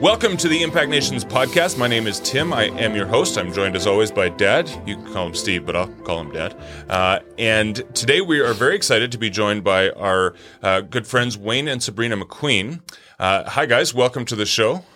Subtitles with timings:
[0.00, 1.76] Welcome to the Impact Nations podcast.
[1.76, 2.54] My name is Tim.
[2.54, 3.36] I am your host.
[3.36, 4.66] I'm joined as always by Dad.
[4.86, 6.56] You can call him Steve, but I'll call him Dad.
[6.88, 11.36] Uh, and today we are very excited to be joined by our uh, good friends
[11.36, 12.80] Wayne and Sabrina McQueen.
[13.18, 13.92] Uh, hi, guys.
[13.92, 14.86] Welcome to the show.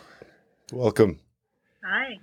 [0.73, 1.21] Welcome.
[1.85, 2.19] Hi.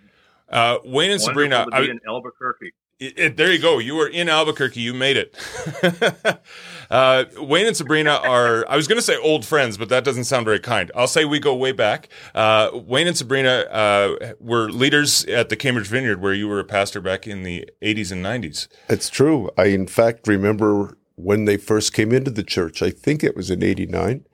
[0.49, 1.65] Uh, Wayne and Wonderful Sabrina.
[1.65, 2.71] to be in Albuquerque.
[3.01, 3.79] It, it, there you go.
[3.79, 4.79] You were in Albuquerque.
[4.79, 5.35] You made it.
[6.91, 10.25] uh, Wayne and Sabrina are, I was going to say old friends, but that doesn't
[10.25, 10.91] sound very kind.
[10.95, 12.09] I'll say we go way back.
[12.35, 16.63] Uh, Wayne and Sabrina uh, were leaders at the Cambridge Vineyard, where you were a
[16.63, 18.67] pastor back in the 80s and 90s.
[18.87, 19.49] It's true.
[19.57, 22.83] I, in fact, remember when they first came into the church.
[22.83, 24.25] I think it was in 89.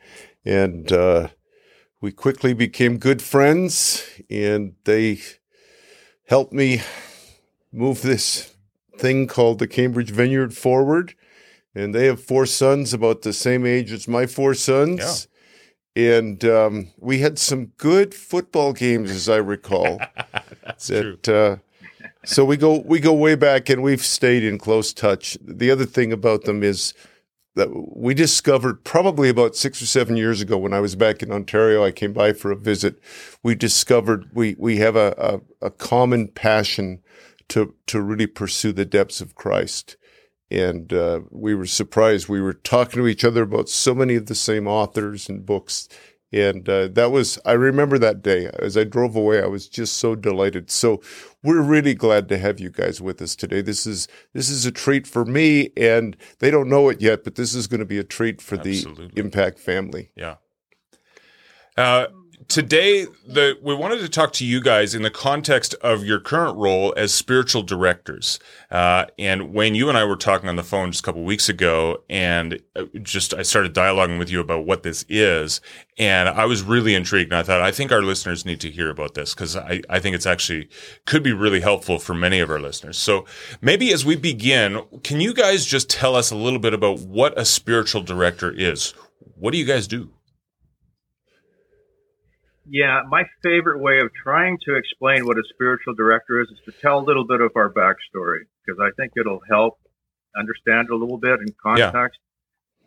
[0.43, 1.29] And uh,
[2.01, 5.21] we quickly became good friends, and they
[6.25, 6.81] helped me
[7.71, 8.56] move this
[8.97, 11.15] thing called the Cambridge Vineyard forward.
[11.75, 15.27] And they have four sons about the same age as my four sons.
[15.95, 19.99] And um, we had some good football games, as I recall.
[20.63, 21.33] That's that, true.
[21.33, 21.57] Uh,
[22.23, 25.37] so we go we go way back, and we've stayed in close touch.
[25.41, 26.93] The other thing about them is
[27.55, 31.31] that we discovered probably about six or seven years ago when I was back in
[31.31, 31.83] Ontario.
[31.83, 32.99] I came by for a visit.
[33.43, 37.01] We discovered we we have a, a, a common passion
[37.49, 39.97] to to really pursue the depths of Christ.
[40.49, 42.29] And uh, we were surprised.
[42.29, 45.89] We were talking to each other about so many of the same authors and books.
[46.31, 49.41] And uh, that was, I remember that day as I drove away.
[49.41, 50.69] I was just so delighted.
[50.69, 51.01] So
[51.41, 53.61] we're really glad to have you guys with us today.
[53.61, 57.35] This is this is a treat for me, and they don't know it yet, but
[57.35, 59.07] this is going to be a treat for Absolutely.
[59.07, 60.11] the Impact family.
[60.15, 60.35] Yeah.
[61.77, 62.07] Uh,
[62.47, 66.57] today, the we wanted to talk to you guys in the context of your current
[66.57, 68.39] role as spiritual directors.
[68.71, 71.49] Uh, and Wayne, you and I were talking on the phone just a couple weeks
[71.49, 75.61] ago, and uh, just I started dialoguing with you about what this is,
[75.97, 77.31] and I was really intrigued.
[77.31, 79.99] And I thought I think our listeners need to hear about this because I, I
[79.99, 80.69] think it's actually
[81.05, 82.97] could be really helpful for many of our listeners.
[82.97, 83.25] So
[83.61, 87.37] maybe as we begin, can you guys just tell us a little bit about what
[87.37, 88.93] a spiritual director is?
[89.35, 90.11] What do you guys do?
[92.69, 96.71] Yeah, my favorite way of trying to explain what a spiritual director is is to
[96.81, 99.79] tell a little bit of our backstory because I think it'll help
[100.37, 102.19] understand a little bit in context.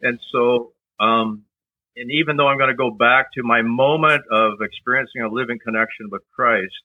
[0.03, 0.11] Yeah.
[0.11, 1.45] And so, um,
[1.97, 5.59] and even though I'm going to go back to my moment of experiencing a living
[5.65, 6.83] connection with Christ,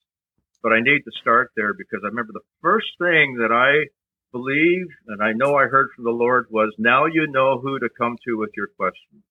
[0.63, 3.87] but I need to start there because I remember the first thing that I
[4.31, 7.89] believed and I know I heard from the Lord was, now you know who to
[7.97, 9.23] come to with your questions.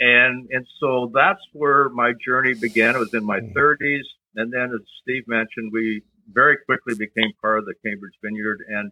[0.00, 2.96] And, and so that's where my journey began.
[2.96, 4.04] It was in my 30s.
[4.34, 6.02] And then as Steve mentioned, we
[6.32, 8.64] very quickly became part of the Cambridge Vineyard.
[8.66, 8.90] And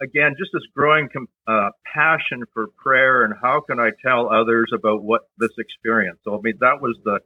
[0.00, 1.08] again, just this growing
[1.46, 6.18] uh, passion for prayer and how can I tell others about what this experience.
[6.24, 7.20] So, I mean, that was the,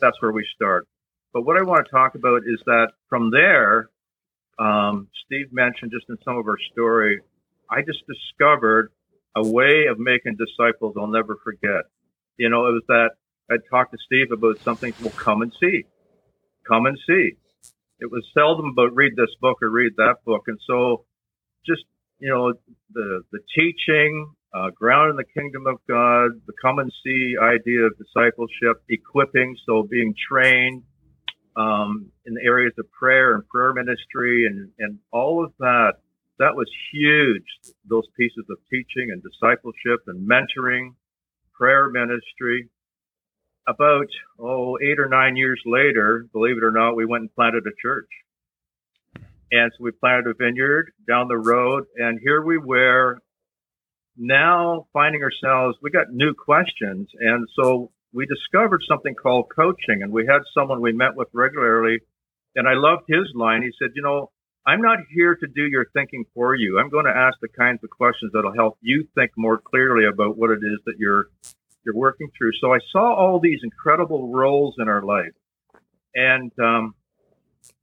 [0.00, 0.86] that's where we start.
[1.32, 3.88] But what I want to talk about is that from there,
[4.60, 7.20] um, Steve mentioned just in some of our story,
[7.68, 8.92] I just discovered
[9.36, 11.84] a way of making disciples I'll never forget.
[12.36, 13.10] You know, it was that
[13.50, 14.92] I talked to Steve about something.
[15.00, 15.84] Well, come and see,
[16.66, 17.32] come and see.
[18.00, 21.04] It was seldom about read this book or read that book, and so
[21.66, 21.84] just
[22.18, 22.54] you know
[22.92, 27.82] the the teaching, uh, ground in the kingdom of God, the come and see idea
[27.84, 30.82] of discipleship, equipping, so being trained
[31.56, 35.94] um, in the areas of prayer and prayer ministry, and and all of that.
[36.40, 37.46] That was huge.
[37.88, 40.94] Those pieces of teaching and discipleship and mentoring
[41.54, 42.68] prayer ministry.
[43.66, 47.64] About, oh, eight or nine years later, believe it or not, we went and planted
[47.66, 48.08] a church.
[49.50, 53.18] And so we planted a vineyard down the road and here we were
[54.16, 57.08] now finding ourselves, we got new questions.
[57.18, 61.98] And so we discovered something called coaching and we had someone we met with regularly.
[62.56, 63.62] And I loved his line.
[63.62, 64.30] He said, you know,
[64.66, 66.78] I'm not here to do your thinking for you.
[66.78, 70.38] I'm going to ask the kinds of questions that'll help you think more clearly about
[70.38, 71.28] what it is that you're
[71.84, 72.52] you're working through.
[72.62, 75.34] So I saw all these incredible roles in our life,
[76.14, 76.94] and um,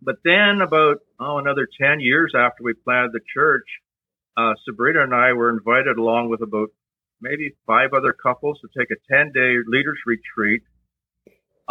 [0.02, 3.68] but then about oh another ten years after we planted the church,
[4.36, 6.70] uh, Sabrina and I were invited along with about
[7.22, 10.64] maybe five other couples to take a ten day leaders retreat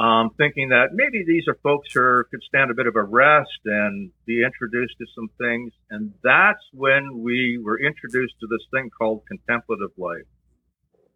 [0.00, 3.60] um, thinking that maybe these are folks who could stand a bit of a rest
[3.66, 5.72] and be introduced to some things.
[5.90, 10.24] And that's when we were introduced to this thing called contemplative life.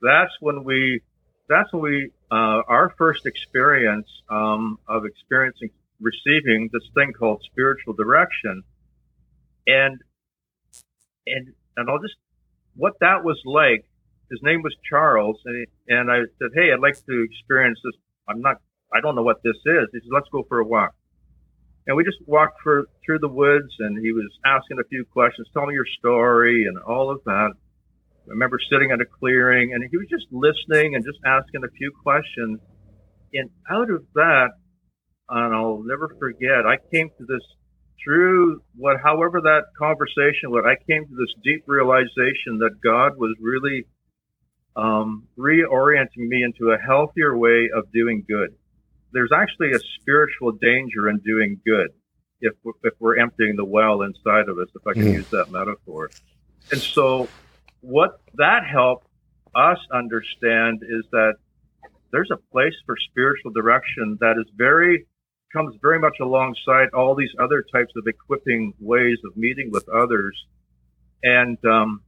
[0.02, 1.00] That's when we,
[1.48, 7.94] that's when we, uh, our first experience, um, of experiencing, receiving this thing called spiritual
[7.94, 8.64] direction.
[9.66, 9.98] And,
[11.26, 12.16] and, and I'll just,
[12.76, 13.86] what that was like,
[14.30, 17.94] his name was Charles, and, he, and I said, Hey, I'd like to experience this
[18.28, 18.60] I'm not,
[18.94, 19.88] I don't know what this is.
[19.92, 20.94] He says, let's go for a walk.
[21.86, 25.48] And we just walked for, through the woods and he was asking a few questions.
[25.52, 27.50] Tell me your story and all of that.
[27.52, 31.70] I remember sitting at a clearing and he was just listening and just asking a
[31.76, 32.60] few questions.
[33.34, 34.50] And out of that,
[35.28, 37.42] and I'll never forget, I came to this
[38.02, 43.34] through what, however that conversation went, I came to this deep realization that God was
[43.40, 43.86] really
[44.76, 48.54] um, reorienting me into a healthier way of doing good.
[49.14, 51.88] There's actually a spiritual danger in doing good
[52.40, 52.52] if
[52.82, 55.14] if we're emptying the well inside of us, if I can mm.
[55.14, 56.10] use that metaphor.
[56.70, 57.28] And so,
[57.80, 59.06] what that helped
[59.54, 61.34] us understand is that
[62.10, 65.06] there's a place for spiritual direction that is very
[65.54, 70.36] comes very much alongside all these other types of equipping ways of meeting with others.
[71.22, 72.02] And um,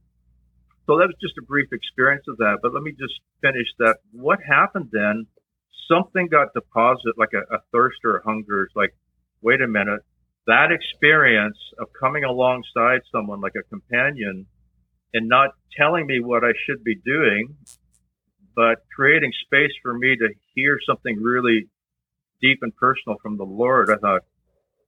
[0.85, 2.59] so that was just a brief experience of that.
[2.61, 3.97] But let me just finish that.
[4.11, 5.27] What happened then?
[5.89, 8.63] Something got deposited, like a, a thirst or a hunger.
[8.63, 8.93] It's like,
[9.41, 10.01] wait a minute.
[10.47, 14.47] That experience of coming alongside someone like a companion
[15.13, 17.55] and not telling me what I should be doing,
[18.55, 21.69] but creating space for me to hear something really
[22.41, 24.21] deep and personal from the Lord, I thought,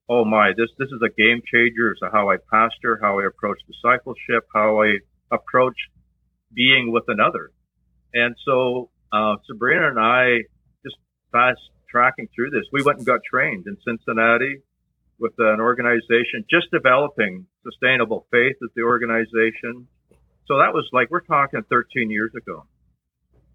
[0.08, 3.26] oh my, this this is a game changer as to how I pastor, how I
[3.26, 4.98] approach discipleship, how I
[5.32, 5.76] approach
[6.54, 7.52] being with another.
[8.14, 10.44] And so uh, Sabrina and I
[11.32, 11.60] fast
[11.90, 12.66] tracking through this.
[12.72, 14.62] We went and got trained in Cincinnati
[15.20, 19.88] with an organization just developing sustainable faith as the organization.
[20.48, 22.66] So that was like we're talking 13 years ago.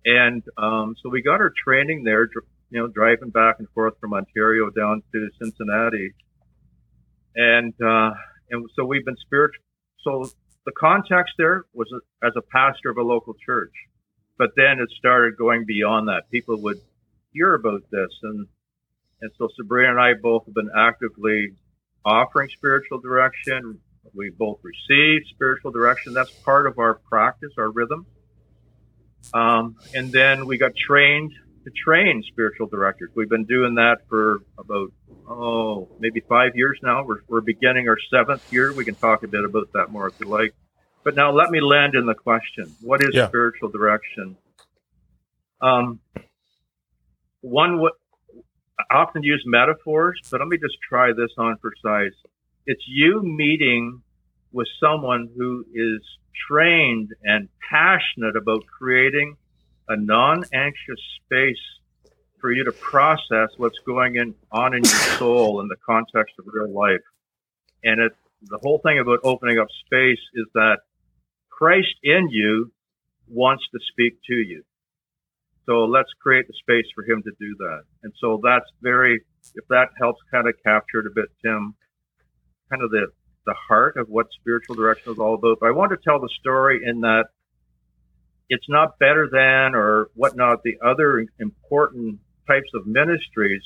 [0.05, 2.29] And um, so we got our training there,
[2.71, 6.13] you know, driving back and forth from Ontario down to Cincinnati.
[7.35, 8.11] And, uh,
[8.51, 9.63] and so we've been spiritual.
[10.03, 10.31] So
[10.67, 11.89] the context there was
[12.23, 13.73] as a pastor of a local church,
[14.39, 16.31] but then it started going beyond that.
[16.31, 16.81] People would
[17.35, 18.47] hear about this and,
[19.21, 21.55] and so Sabrina and I both have been actively
[22.05, 23.81] offering spiritual direction.
[24.15, 26.13] We both receive spiritual direction.
[26.13, 28.07] That's part of our practice, our rhythm.
[29.33, 31.33] Um, and then we got trained
[31.65, 33.11] to train spiritual directors.
[33.15, 34.93] We've been doing that for about,
[35.27, 37.05] oh, maybe five years now.
[37.05, 38.73] We're, we're beginning our seventh year.
[38.73, 40.55] We can talk a bit about that more if you like.
[41.03, 42.75] But now let me land in the question.
[42.83, 43.29] What is yeah.
[43.29, 44.37] spiritual direction?
[45.61, 46.01] Um,
[47.45, 47.93] one would
[48.91, 52.13] often use metaphors, but let me just try this on for size.
[52.67, 54.03] It's you meeting
[54.51, 56.01] with someone who is
[56.49, 59.37] trained and passionate about creating
[59.89, 61.61] a non-anxious space
[62.41, 66.47] for you to process what's going in, on in your soul in the context of
[66.51, 67.05] real life.
[67.83, 68.13] And it,
[68.43, 70.79] the whole thing about opening up space is that
[71.51, 72.73] Christ in you
[73.29, 74.65] wants to speak to you.
[75.67, 77.83] So let's create the space for him to do that.
[78.03, 79.23] And so that's very,
[79.55, 81.75] if that helps kind of capture it a bit, Tim,
[82.71, 83.07] kind of the,
[83.47, 85.59] the heart of what spiritual direction is all about.
[85.61, 87.27] But I want to tell the story in that
[88.51, 93.63] it's not better than or whatnot the other important types of ministries.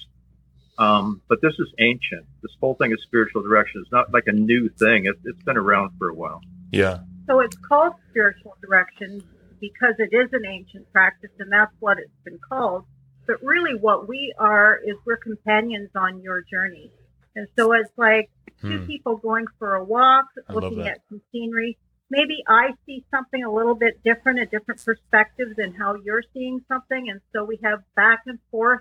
[0.79, 2.25] Um, but this is ancient.
[2.43, 5.07] This whole thing of spiritual direction is not like a new thing.
[5.07, 6.41] It, it's been around for a while.
[6.71, 7.01] Yeah.
[7.27, 9.25] So it's called spiritual direction
[9.61, 12.85] because it is an ancient practice, and that's what it's been called.
[13.27, 16.91] But really, what we are is we're companions on your journey.
[17.37, 18.31] And so it's like
[18.61, 18.87] two hmm.
[18.87, 21.79] people going for a walk, I looking at some scenery
[22.11, 26.61] maybe I see something a little bit different, a different perspective than how you're seeing
[26.69, 27.09] something.
[27.11, 28.81] And so we have back and forth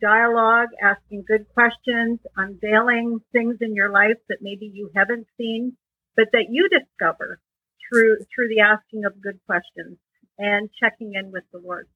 [0.00, 5.76] dialogue, asking good questions, unveiling things in your life that maybe you haven't seen,
[6.16, 7.40] but that you discover
[7.88, 9.98] through, through the asking of good questions
[10.38, 11.88] and checking in with the Lord.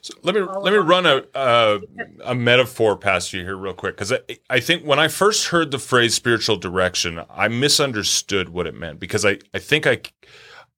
[0.00, 1.80] So let me let me run a uh,
[2.24, 5.70] a metaphor past you here real quick because I, I think when I first heard
[5.70, 10.00] the phrase spiritual direction, I misunderstood what it meant because I, I think I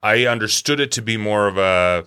[0.03, 2.07] I understood it to be more of a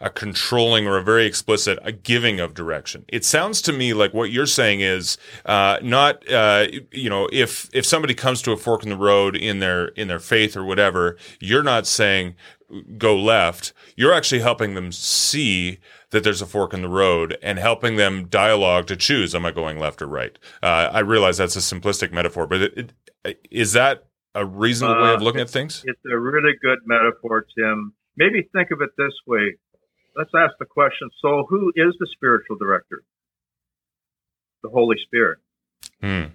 [0.00, 3.04] a controlling or a very explicit a giving of direction.
[3.08, 7.68] It sounds to me like what you're saying is uh, not uh, you know if
[7.72, 10.64] if somebody comes to a fork in the road in their in their faith or
[10.64, 12.36] whatever, you're not saying
[12.96, 13.72] go left.
[13.96, 15.78] You're actually helping them see
[16.10, 19.50] that there's a fork in the road and helping them dialogue to choose am I
[19.50, 20.38] going left or right.
[20.62, 22.92] Uh, I realize that's a simplistic metaphor, but it,
[23.24, 25.82] it, is that a reasonable uh, way of uh, looking at things?
[25.86, 27.94] It's a really good metaphor, Tim.
[28.16, 29.56] Maybe think of it this way.
[30.18, 31.08] Let's ask the question.
[31.22, 33.04] So, who is the spiritual director?
[34.64, 35.38] The Holy Spirit.
[36.02, 36.34] Hmm.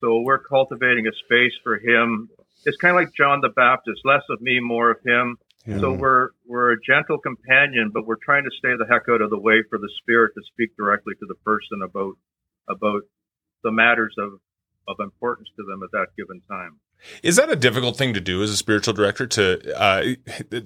[0.00, 2.28] So we're cultivating a space for him.
[2.64, 5.36] It's kind of like John the Baptist, less of me, more of him.
[5.66, 5.80] Yeah.
[5.80, 9.30] So we're we're a gentle companion, but we're trying to stay the heck out of
[9.30, 12.14] the way for the spirit to speak directly to the person about
[12.68, 13.02] about
[13.64, 14.40] the matters of
[14.86, 16.78] of importance to them at that given time.
[17.22, 19.26] Is that a difficult thing to do as a spiritual director?
[19.26, 20.02] To uh,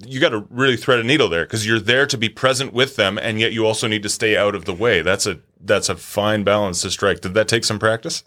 [0.05, 2.95] you got to really thread a needle there because you're there to be present with
[2.95, 5.01] them, and yet you also need to stay out of the way.
[5.01, 7.21] That's a that's a fine balance to strike.
[7.21, 8.23] Did that take some practice?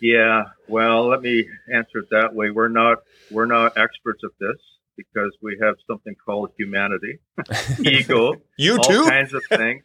[0.00, 2.50] Yeah, well, let me answer it that way.
[2.50, 2.98] We're not
[3.30, 4.56] we're not experts at this
[4.96, 7.20] because we have something called humanity,
[7.84, 9.84] ego, you all too, kinds of things.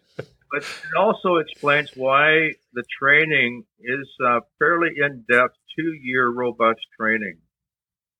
[0.55, 6.79] But it also explains why the training is uh, fairly in depth, two year robust
[6.97, 7.39] training.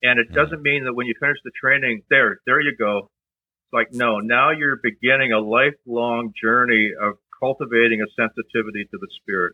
[0.04, 2.98] And it doesn't mean that when you finish the training, there, there you go.
[2.98, 9.08] It's like, no, now you're beginning a lifelong journey of cultivating a sensitivity to the
[9.22, 9.54] spirit.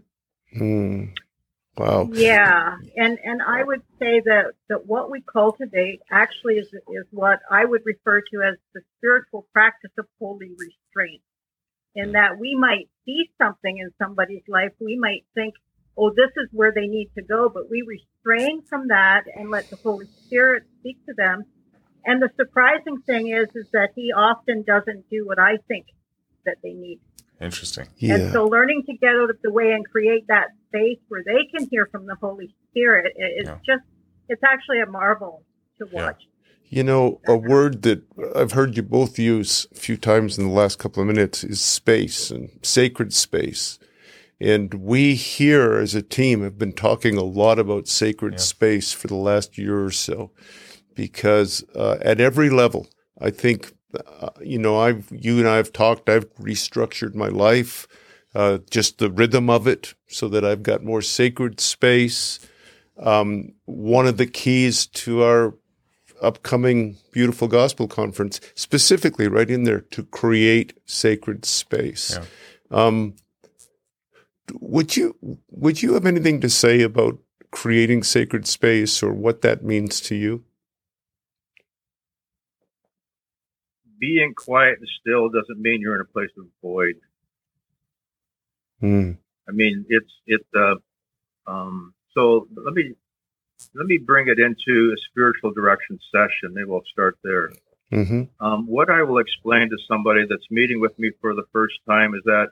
[0.57, 1.13] Hmm.
[1.77, 2.09] Wow.
[2.11, 7.39] Yeah, and and I would say that that what we cultivate actually is is what
[7.49, 11.21] I would refer to as the spiritual practice of holy restraint.
[11.95, 15.55] In that we might see something in somebody's life, we might think,
[15.97, 19.69] "Oh, this is where they need to go," but we restrain from that and let
[19.69, 21.43] the Holy Spirit speak to them.
[22.05, 25.87] And the surprising thing is, is that He often doesn't do what I think
[26.45, 26.99] that they need.
[27.39, 27.87] Interesting.
[27.97, 28.15] Yeah.
[28.15, 31.45] And so learning to get out of the way and create that space where they
[31.55, 33.57] can hear from the Holy Spirit is yeah.
[33.65, 33.83] just,
[34.29, 35.43] it's actually a marvel
[35.79, 36.21] to watch.
[36.21, 36.27] Yeah.
[36.71, 40.53] You know, a word that I've heard you both use a few times in the
[40.53, 43.77] last couple of minutes is space and sacred space.
[44.39, 48.39] And we here as a team have been talking a lot about sacred yeah.
[48.39, 50.31] space for the last year or so
[50.95, 52.87] because uh, at every level,
[53.19, 56.07] I think uh, you know, I've you and I have talked.
[56.07, 57.85] I've restructured my life,
[58.33, 62.39] uh, just the rhythm of it, so that I've got more sacred space.
[62.97, 65.55] Um, one of the keys to our
[66.21, 72.17] upcoming beautiful gospel conference, specifically right in there, to create sacred space.
[72.17, 72.25] Yeah.
[72.71, 73.15] Um,
[74.53, 75.15] would you
[75.49, 77.19] would you have anything to say about
[77.51, 80.43] creating sacred space or what that means to you?
[84.01, 86.95] being quiet and still doesn't mean you're in a place of void.
[88.81, 89.17] Mm.
[89.47, 90.41] I mean, it's it.
[90.57, 90.75] Uh,
[91.49, 92.95] um, so let me
[93.75, 96.53] let me bring it into a spiritual direction session.
[96.53, 97.51] Maybe we'll start there.
[97.91, 98.45] Mm-hmm.
[98.45, 102.13] Um, what I will explain to somebody that's meeting with me for the first time
[102.15, 102.47] is that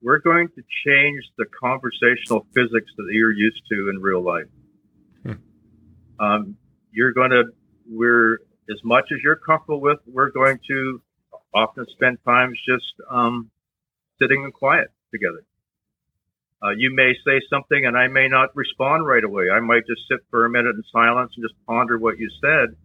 [0.00, 4.46] we're going to change the conversational physics that you're used to in real life.
[5.24, 5.32] Hmm.
[6.24, 6.56] Um,
[6.92, 7.44] you're going to
[7.90, 8.38] we're
[8.70, 11.02] as much as you're comfortable with, we're going to
[11.54, 13.50] often spend times just um,
[14.20, 15.44] sitting in quiet together.
[16.62, 19.44] Uh, you may say something and I may not respond right away.
[19.50, 22.76] I might just sit for a minute in silence and just ponder what you said,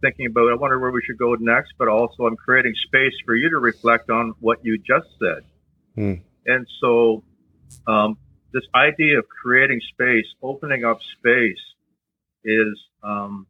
[0.00, 3.36] thinking about, I wonder where we should go next, but also I'm creating space for
[3.36, 5.44] you to reflect on what you just said.
[5.94, 6.14] Hmm.
[6.46, 7.22] And so,
[7.86, 8.18] um,
[8.52, 11.62] this idea of creating space, opening up space
[12.44, 13.46] is, um,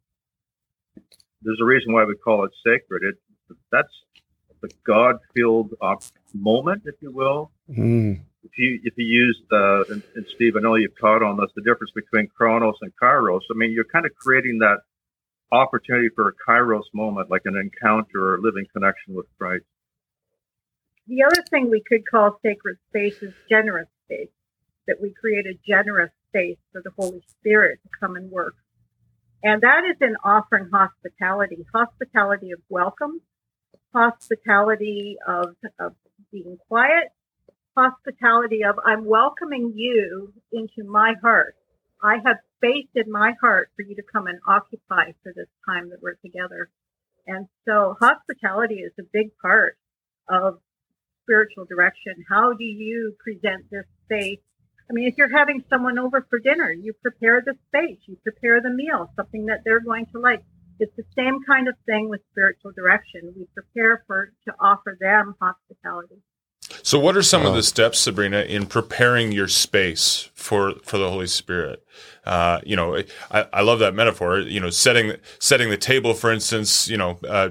[1.41, 3.03] there's a reason why we call it sacred.
[3.03, 3.15] It
[3.71, 3.91] that's
[4.61, 5.95] the God-filled uh,
[6.33, 7.51] moment, if you will.
[7.69, 8.21] Mm.
[8.43, 11.49] If you if you use the and, and, Steve, I know you've taught on this,
[11.55, 13.41] the difference between Chronos and Kairos.
[13.51, 14.79] I mean, you're kind of creating that
[15.51, 19.65] opportunity for a Kairos moment, like an encounter or living connection with Christ.
[21.07, 24.29] The other thing we could call sacred space is generous space.
[24.87, 28.55] That we create a generous space for the Holy Spirit to come and work
[29.43, 33.19] and that is in offering hospitality, hospitality of welcome,
[33.93, 35.95] hospitality of, of
[36.31, 37.09] being quiet,
[37.75, 41.55] hospitality of I'm welcoming you into my heart.
[42.01, 45.89] I have space in my heart for you to come and occupy for this time
[45.89, 46.69] that we're together.
[47.25, 49.77] And so hospitality is a big part
[50.29, 50.59] of
[51.23, 52.25] spiritual direction.
[52.29, 54.39] How do you present this space
[54.89, 58.61] I mean, if you're having someone over for dinner, you prepare the space, you prepare
[58.61, 60.43] the meal, something that they're going to like.
[60.79, 63.33] It's the same kind of thing with spiritual direction.
[63.35, 66.21] We prepare for to offer them hospitality.
[66.81, 71.09] So, what are some of the steps, Sabrina, in preparing your space for for the
[71.09, 71.85] Holy Spirit?
[72.25, 74.39] Uh, you know, I, I love that metaphor.
[74.39, 76.87] You know, setting setting the table, for instance.
[76.87, 77.49] You know, uh,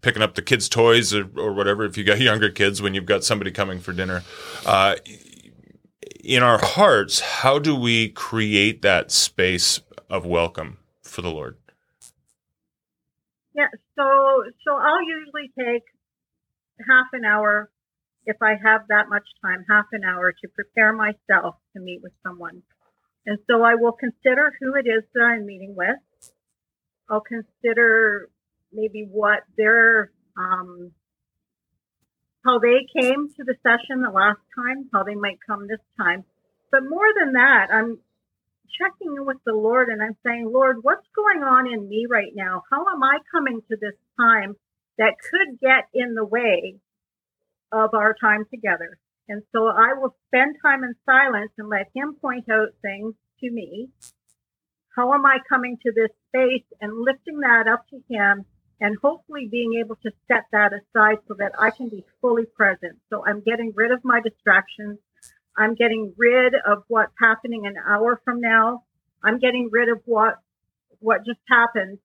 [0.00, 1.84] picking up the kids' toys or, or, whatever.
[1.84, 4.22] If you got younger kids, when you've got somebody coming for dinner,
[4.64, 4.96] uh,
[6.22, 11.56] in our hearts, how do we create that space of welcome for the Lord?
[13.54, 14.04] Yeah, so
[14.66, 15.82] so I'll usually take
[16.88, 17.70] half an hour
[18.26, 22.12] if I have that much time, half an hour to prepare myself to meet with
[22.22, 22.62] someone.
[23.26, 25.96] And so I will consider who it is that I'm meeting with.
[27.08, 28.28] I'll consider
[28.72, 30.92] maybe what their um,
[32.44, 36.24] how they came to the session the last time, how they might come this time.
[36.70, 37.98] But more than that, I'm
[38.78, 42.32] checking in with the Lord and I'm saying, Lord, what's going on in me right
[42.34, 42.62] now?
[42.70, 44.56] How am I coming to this time
[44.98, 46.76] that could get in the way
[47.72, 48.98] of our time together?
[49.28, 53.50] And so I will spend time in silence and let him point out things to
[53.50, 53.88] me.
[54.96, 58.44] How am I coming to this space and lifting that up to him
[58.80, 62.98] and hopefully being able to set that aside so that I can be fully present.
[63.10, 64.98] So I'm getting rid of my distractions.
[65.56, 68.82] I'm getting rid of what's happening an hour from now.
[69.22, 70.34] I'm getting rid of what,
[70.98, 71.98] what just happened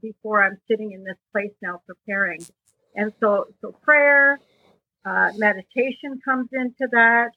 [0.00, 2.40] before I'm sitting in this place now preparing.
[2.94, 4.38] And so, so prayer,
[5.04, 7.30] uh, meditation comes into that.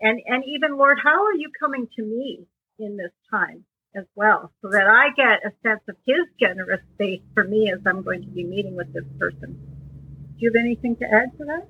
[0.00, 2.46] And, and even Lord, how are you coming to me
[2.78, 7.22] in this time as well so that I get a sense of his generous space
[7.32, 9.52] for me as I'm going to be meeting with this person.
[9.52, 11.68] Do you have anything to add to that?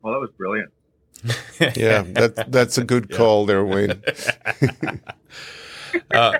[0.00, 0.72] Well, that was brilliant.
[1.76, 4.02] yeah, that, that's a good call there, Wayne.
[6.10, 6.38] uh,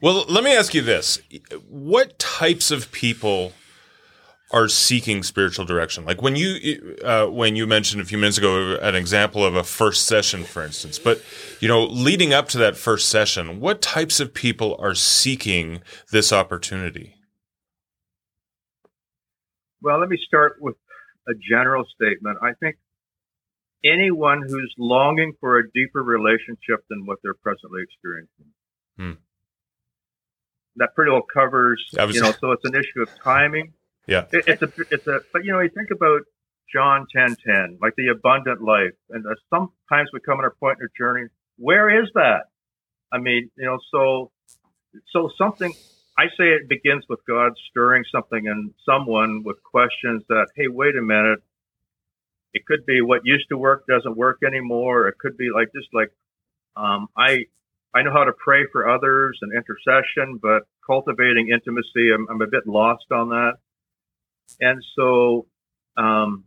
[0.00, 1.20] well, let me ask you this.
[1.68, 3.52] What types of people
[4.52, 6.04] are seeking spiritual direction.
[6.04, 9.62] Like when you uh, when you mentioned a few minutes ago an example of a
[9.62, 10.98] first session, for instance.
[10.98, 11.22] But
[11.60, 16.32] you know, leading up to that first session, what types of people are seeking this
[16.32, 17.14] opportunity?
[19.82, 20.76] Well, let me start with
[21.28, 22.38] a general statement.
[22.42, 22.76] I think
[23.84, 28.46] anyone who's longing for a deeper relationship than what they're presently experiencing.
[28.96, 29.12] Hmm.
[30.76, 33.72] That pretty well covers, you know, so it's an issue of timing
[34.10, 34.26] yeah.
[34.32, 36.22] It, it's a, it's a, but you know, you think about
[36.72, 38.94] John 10, 10, like the abundant life.
[39.10, 41.28] And uh, sometimes we come at a point in our journey.
[41.58, 42.46] Where is that?
[43.12, 44.32] I mean, you know, so,
[45.12, 45.72] so something,
[46.18, 50.96] I say it begins with God stirring something in someone with questions that, Hey, wait
[50.96, 51.38] a minute.
[52.52, 55.06] It could be what used to work doesn't work anymore.
[55.06, 56.10] It could be like, just like,
[56.76, 57.46] um, I,
[57.94, 62.48] I know how to pray for others and intercession, but cultivating intimacy, I'm, I'm a
[62.48, 63.54] bit lost on that.
[64.60, 65.46] And so,
[65.96, 66.44] um,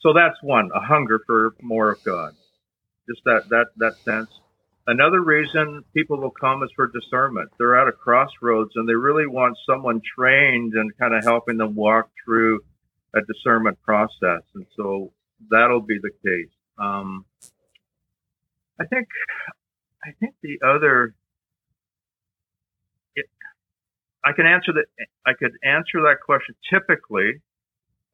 [0.00, 2.34] so that's one, a hunger for more of God.
[3.08, 4.30] Just that, that, that sense.
[4.86, 7.50] Another reason people will come is for discernment.
[7.58, 11.74] They're at a crossroads and they really want someone trained and kind of helping them
[11.74, 12.60] walk through
[13.14, 14.42] a discernment process.
[14.54, 15.12] And so
[15.50, 16.52] that'll be the case.
[16.78, 17.24] Um,
[18.78, 19.08] I think,
[20.04, 21.14] I think the other
[24.24, 24.86] I can answer that.
[25.26, 27.40] I could answer that question typically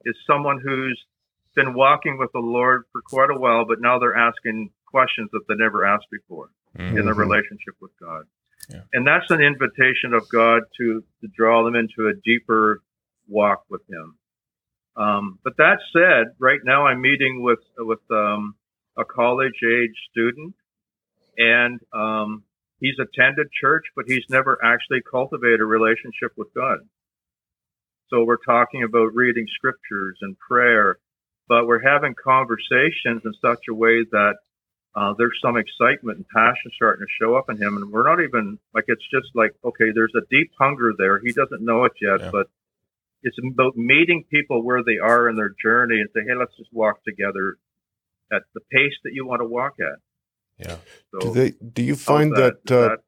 [0.05, 1.01] is someone who's
[1.55, 5.43] been walking with the Lord for quite a while, but now they're asking questions that
[5.49, 6.97] they never asked before mm-hmm.
[6.97, 8.25] in their relationship with God.
[8.69, 8.83] Yeah.
[8.93, 12.83] And that's an invitation of God to, to draw them into a deeper
[13.29, 14.17] walk with Him.
[14.97, 18.55] Um, but that said, right now I'm meeting with, with, um,
[18.99, 20.55] a college age student
[21.39, 22.43] and, um,
[22.81, 26.79] He's attended church, but he's never actually cultivated a relationship with God.
[28.09, 30.99] So we're talking about reading scriptures and prayer,
[31.49, 34.35] but we're having conversations in such a way that
[34.97, 37.77] uh, there's some excitement and passion starting to show up in him.
[37.77, 41.21] And we're not even like, it's just like, okay, there's a deep hunger there.
[41.21, 42.31] He doesn't know it yet, yeah.
[42.33, 42.49] but
[43.23, 46.73] it's about meeting people where they are in their journey and say, Hey, let's just
[46.73, 47.57] walk together
[48.33, 49.99] at the pace that you want to walk at.
[50.61, 50.77] Yeah.
[51.13, 51.51] So do they?
[51.51, 52.99] Do you find that, that, uh, that,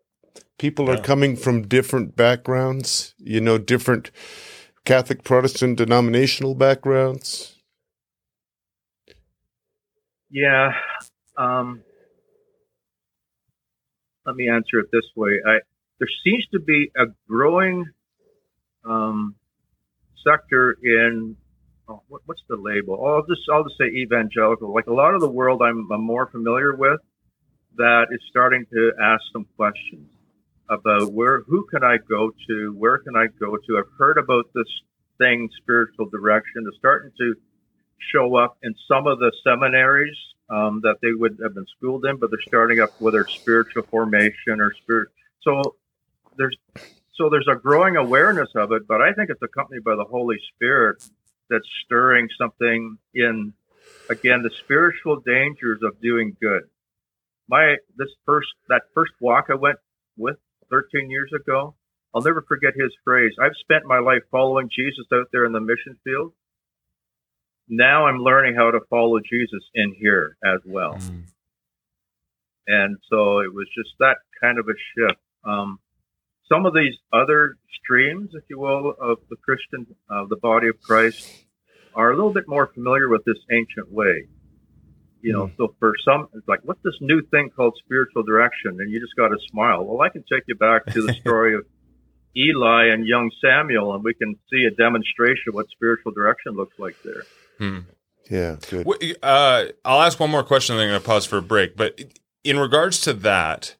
[0.58, 3.14] people are coming from different backgrounds?
[3.18, 4.10] You know, different
[4.84, 7.56] Catholic, Protestant, denominational backgrounds.
[10.30, 10.72] Yeah.
[11.36, 11.82] Um,
[14.26, 15.40] let me answer it this way.
[15.46, 15.58] I,
[15.98, 17.84] there seems to be a growing
[18.84, 19.34] um,
[20.26, 21.36] sector in
[21.88, 22.98] oh, what, what's the label?
[23.00, 24.72] Oh, I'll just I'll just say evangelical.
[24.72, 27.00] Like a lot of the world I'm, I'm more familiar with
[27.76, 30.08] that is starting to ask some questions
[30.68, 32.74] about where, who can I go to?
[32.78, 33.78] Where can I go to?
[33.78, 34.68] I've heard about this
[35.18, 37.34] thing, spiritual direction, is starting to
[38.12, 40.16] show up in some of the seminaries
[40.50, 43.82] um, that they would have been schooled in, but they're starting up whether it's spiritual
[43.84, 45.08] formation or spirit.
[45.42, 45.76] So
[46.36, 46.56] there's
[47.14, 50.38] so there's a growing awareness of it, but I think it's accompanied by the Holy
[50.54, 51.04] Spirit
[51.48, 53.52] that's stirring something in
[54.10, 56.62] again the spiritual dangers of doing good
[57.48, 59.78] my this first that first walk I went
[60.16, 60.36] with
[60.70, 61.74] 13 years ago,
[62.14, 63.32] I'll never forget his phrase.
[63.40, 66.32] I've spent my life following Jesus out there in the mission field.
[67.68, 70.94] Now I'm learning how to follow Jesus in here as well.
[70.94, 71.24] Mm.
[72.66, 75.20] And so it was just that kind of a shift.
[75.44, 75.78] Um,
[76.50, 80.80] some of these other streams, if you will, of the Christian, of the body of
[80.80, 81.28] Christ,
[81.94, 84.26] are a little bit more familiar with this ancient way.
[85.22, 85.56] You know, mm.
[85.56, 88.78] so for some, it's like, what's this new thing called spiritual direction?
[88.80, 89.84] And you just got to smile.
[89.84, 91.64] Well, I can take you back to the story of
[92.36, 96.78] Eli and young Samuel, and we can see a demonstration of what spiritual direction looks
[96.78, 97.22] like there.
[97.58, 97.78] Hmm.
[98.30, 98.86] Yeah, good.
[99.22, 101.76] Uh, I'll ask one more question, and then I'm going to pause for a break.
[101.76, 102.00] But
[102.44, 103.76] in regards to that,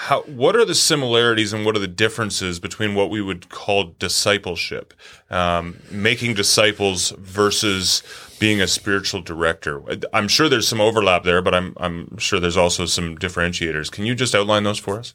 [0.00, 3.94] how, what are the similarities and what are the differences between what we would call
[3.98, 4.94] discipleship,
[5.28, 8.02] um, making disciples versus
[8.38, 9.82] being a spiritual director?
[10.14, 13.92] I'm sure there's some overlap there, but I'm I'm sure there's also some differentiators.
[13.92, 15.14] Can you just outline those for us?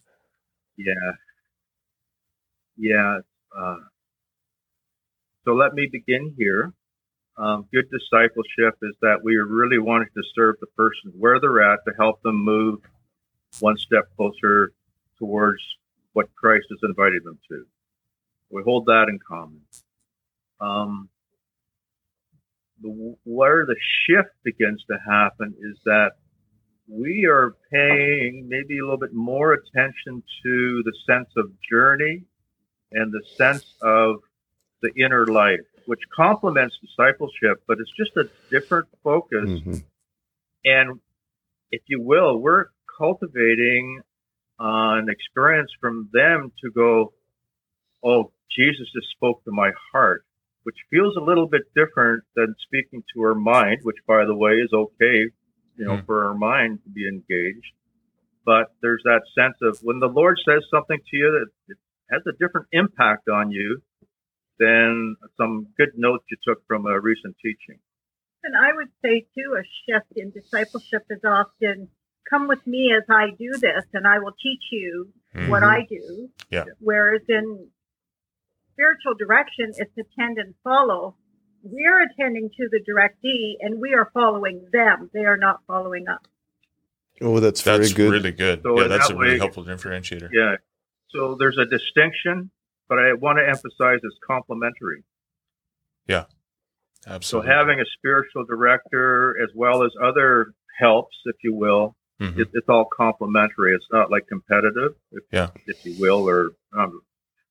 [0.77, 0.93] Yeah,
[2.77, 3.19] yeah.
[3.57, 3.77] Uh,
[5.45, 6.73] so let me begin here.
[7.39, 11.79] Um, good discipleship is that we really wanting to serve the person where they're at
[11.87, 12.81] to help them move
[13.59, 14.71] one step closer
[15.17, 15.61] towards
[16.13, 17.65] what Christ has invited them to.
[18.49, 19.61] We hold that in common.
[20.59, 21.09] Um,
[22.81, 26.11] the, where the shift begins to happen is that
[26.87, 32.23] we are paying maybe a little bit more attention to the sense of journey
[32.91, 34.17] and the sense of
[34.81, 39.49] the inner life, which complements discipleship, but it's just a different focus.
[39.49, 39.77] Mm-hmm.
[40.65, 40.99] And
[41.71, 44.01] if you will, we're cultivating
[44.59, 47.13] an experience from them to go,
[48.03, 50.25] oh, Jesus just spoke to my heart,
[50.63, 54.53] which feels a little bit different than speaking to our mind, which, by the way,
[54.53, 55.31] is okay,
[55.77, 56.05] you know, mm.
[56.05, 57.73] for our mind to be engaged.
[58.45, 61.77] But there's that sense of when the Lord says something to you that it
[62.11, 63.81] has a different impact on you
[64.59, 67.79] than some good notes you took from a recent teaching.
[68.43, 71.89] And I would say too, a shift in discipleship is often
[72.29, 75.49] come with me as I do this and I will teach you mm-hmm.
[75.49, 76.29] what I do.
[76.49, 76.65] Yeah.
[76.79, 77.67] Whereas in
[78.73, 81.15] spiritual direction, it's attend and follow.
[81.63, 85.09] We're attending to the directee and we are following them.
[85.13, 86.21] They are not following us.
[87.21, 88.11] Oh, that's very that's good.
[88.11, 88.61] really good.
[88.63, 90.29] So yeah, that's that a really helpful differentiator.
[90.33, 90.55] Yeah.
[91.09, 92.51] So there's a distinction,
[92.89, 95.03] but I want to emphasize it's complementary.
[96.07, 96.25] Yeah.
[97.07, 97.49] Absolutely.
[97.49, 102.39] So having a spiritual director as well as other helps, if you will, mm-hmm.
[102.39, 103.73] it, it's all complementary.
[103.75, 105.49] It's not like competitive, if, yeah.
[105.67, 107.01] if you will, or um,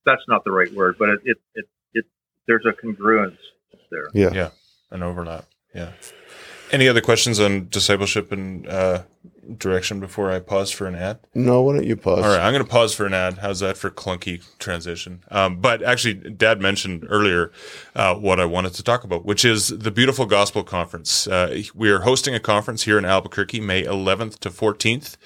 [0.07, 2.05] that's not the right word, but it, it, it, it,
[2.47, 3.39] there's a congruence
[3.91, 4.09] there.
[4.13, 4.33] Yeah.
[4.33, 4.51] Yeah.
[4.91, 5.47] An overlap.
[5.75, 5.93] Yeah.
[6.71, 9.03] Any other questions on discipleship and uh,
[9.59, 11.19] direction before I pause for an ad?
[11.35, 12.25] No, why don't you pause?
[12.25, 13.39] All right, I'm going to pause for an ad.
[13.39, 15.23] How's that for clunky transition?
[15.31, 17.53] Um, but actually, Dad mentioned earlier
[17.95, 21.27] uh, what I wanted to talk about, which is the Beautiful Gospel Conference.
[21.27, 25.17] Uh, we are hosting a conference here in Albuquerque, May 11th to 14th,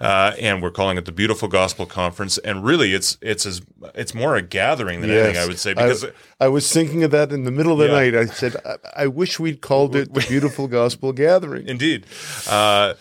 [0.00, 2.38] uh, and we're calling it the Beautiful Gospel Conference.
[2.38, 3.62] And really, it's it's as
[3.94, 5.24] it's more a gathering than yes.
[5.24, 6.04] anything, I would say, because.
[6.04, 7.92] I, I, was thinking of that in the middle of the yeah.
[7.92, 8.14] night.
[8.14, 11.66] I said, I, I wish we'd called it the Beautiful Gospel Gathering.
[11.66, 12.06] Indeed
[12.48, 12.94] uh,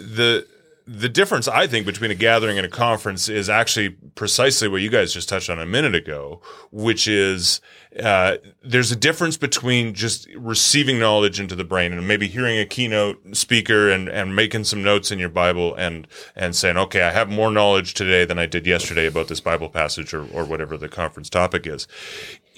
[0.00, 0.46] the
[0.86, 4.90] the difference I think between a gathering and a conference is actually precisely what you
[4.90, 6.40] guys just touched on a minute ago,
[6.72, 7.60] which is
[8.02, 12.66] uh, there's a difference between just receiving knowledge into the brain and maybe hearing a
[12.66, 17.10] keynote speaker and, and making some notes in your Bible and and saying, okay, I
[17.10, 20.76] have more knowledge today than I did yesterday about this Bible passage or, or whatever
[20.76, 21.86] the conference topic is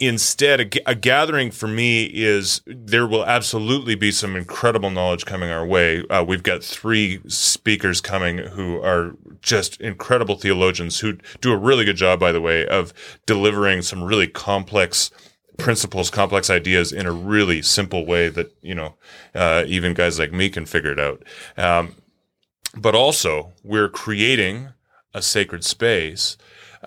[0.03, 5.51] instead a, a, gathering for me is there will absolutely be some incredible knowledge coming
[5.51, 6.05] our way.
[6.09, 11.85] Uh, we've got three speakers coming who are just incredible theologians who do a really
[11.85, 12.93] good job by the way of
[13.27, 15.11] delivering some really complex
[15.57, 18.95] principles complex ideas in a really simple way that you know
[19.35, 21.23] uh, even guys like me can figure it out.
[21.57, 21.95] Um,
[22.75, 24.71] but also we're creating
[25.15, 26.37] a sacred space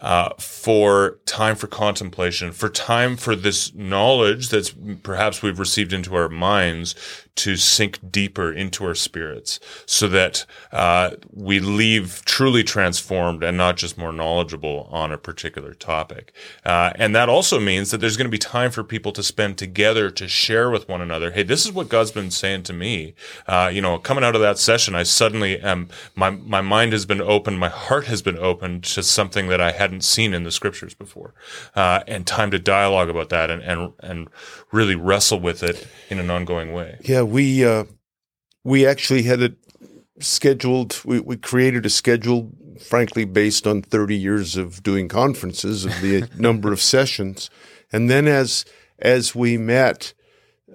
[0.01, 6.15] uh, for time for contemplation, for time for this knowledge that's perhaps we've received into
[6.15, 6.95] our minds
[7.35, 13.75] to sink deeper into our spirits so that uh, we leave truly transformed and not
[13.75, 16.31] just more knowledgeable on a particular topic.
[16.65, 19.57] Uh, and that also means that there's going to be time for people to spend
[19.57, 21.31] together to share with one another.
[21.31, 23.15] Hey, this is what God's been saying to me.
[23.47, 27.05] Uh, you know, coming out of that session, I suddenly am, my, my mind has
[27.05, 30.51] been opened, my heart has been opened to something that I hadn't seen in the
[30.51, 31.33] scriptures before.
[31.75, 34.29] Uh, and time to dialogue about that and, and, and
[34.71, 36.97] really wrestle with it in an ongoing way.
[37.01, 37.85] Yeah, we uh,
[38.63, 39.55] we actually had it
[40.19, 41.01] scheduled.
[41.05, 46.29] We, we created a schedule, frankly, based on thirty years of doing conferences of the
[46.37, 47.49] number of sessions,
[47.91, 48.65] and then as
[48.99, 50.13] as we met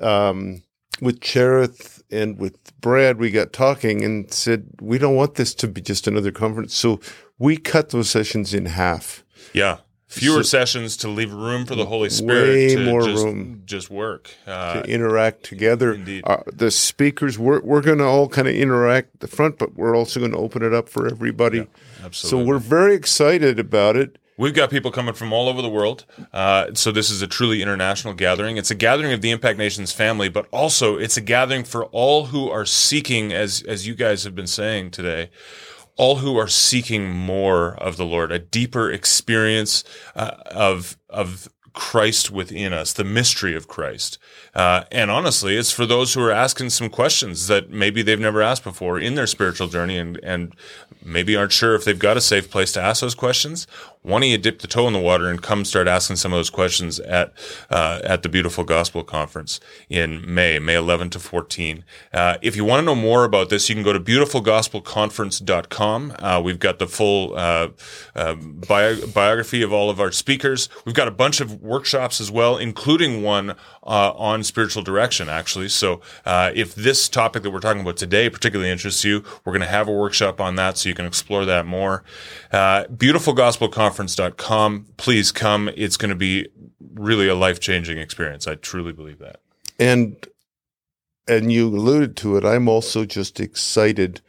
[0.01, 0.63] um,
[1.01, 5.69] with Cherith and with Brad, we got talking and said we don't want this to
[5.69, 7.01] be just another conference, so
[7.39, 9.25] we cut those sessions in half.
[9.53, 9.79] Yeah.
[10.11, 13.63] Fewer so, sessions to leave room for the Holy Spirit way to more just, room
[13.65, 15.95] just work uh, to interact together.
[15.95, 19.59] Indeed, uh, the speakers we're we're going to all kind of interact at the front,
[19.59, 21.59] but we're also going to open it up for everybody.
[21.59, 22.45] Yeah, absolutely.
[22.45, 24.19] So we're very excited about it.
[24.37, 26.07] We've got people coming from all over the world.
[26.33, 28.57] Uh, so this is a truly international gathering.
[28.57, 32.27] It's a gathering of the Impact Nations family, but also it's a gathering for all
[32.27, 35.31] who are seeking, as as you guys have been saying today,
[36.01, 39.85] all who are seeking more of the Lord, a deeper experience
[40.17, 44.19] uh, of of Christ within us, the mystery of Christ.
[44.55, 48.41] Uh, and honestly, it's for those who are asking some questions that maybe they've never
[48.41, 50.55] asked before in their spiritual journey and, and
[51.05, 53.67] maybe aren't sure if they've got a safe place to ask those questions
[54.03, 56.39] why don't you dip the toe in the water and come start asking some of
[56.39, 57.35] those questions at
[57.69, 59.61] uh, at the Beautiful Gospel Conference
[59.91, 61.85] in May, May 11 to 14.
[62.13, 66.17] Uh, if you want to know more about this, you can go to beautifulgospelconference.com.
[66.19, 67.69] Uh, we've got the full uh,
[68.17, 70.71] uh, bio- biography of all of our speakers.
[70.87, 73.51] We've got a bunch of workshops as well, including one
[73.83, 75.69] uh, on spiritual direction, actually.
[75.69, 79.67] So if this topic that we're talking about today particularly interests you, we're going to
[79.67, 82.03] have a workshop on that so you can explore that more.
[82.97, 84.87] Beautiful Gospel Conference conference.com.
[84.97, 85.71] Please come.
[85.77, 86.49] It's going to be
[86.95, 88.47] really a life changing experience.
[88.47, 89.41] I truly believe that.
[89.79, 90.17] And
[91.29, 92.45] and you alluded to it.
[92.45, 94.21] I'm also just excited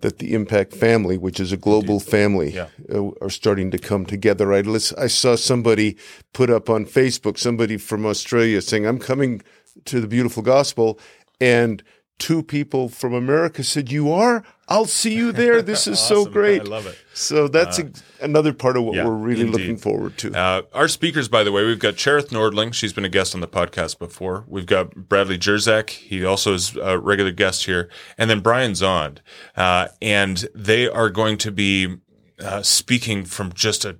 [0.00, 2.10] that the Impact family, which is a global Indeed.
[2.10, 2.68] family, yeah.
[2.92, 4.52] uh, are starting to come together.
[4.52, 5.96] I, I saw somebody
[6.32, 9.42] put up on Facebook, somebody from Australia saying, I'm coming
[9.86, 11.00] to the beautiful gospel.
[11.40, 11.82] And
[12.18, 14.44] two people from America said, You are?
[14.68, 15.62] I'll see you there.
[15.68, 16.24] This is awesome.
[16.24, 16.62] so great.
[16.62, 16.98] I love it.
[17.14, 17.84] So that's uh,
[18.20, 19.52] a, another part of what yeah, we're really indeed.
[19.52, 20.34] looking forward to.
[20.34, 22.72] Uh, our speakers, by the way, we've got Cherith Nordling.
[22.72, 24.44] She's been a guest on the podcast before.
[24.46, 25.90] We've got Bradley Jersak.
[25.90, 27.90] He also is a regular guest here.
[28.16, 29.18] And then Brian Zahnd.
[29.56, 31.96] Uh, and they are going to be
[32.40, 33.98] uh, speaking from just a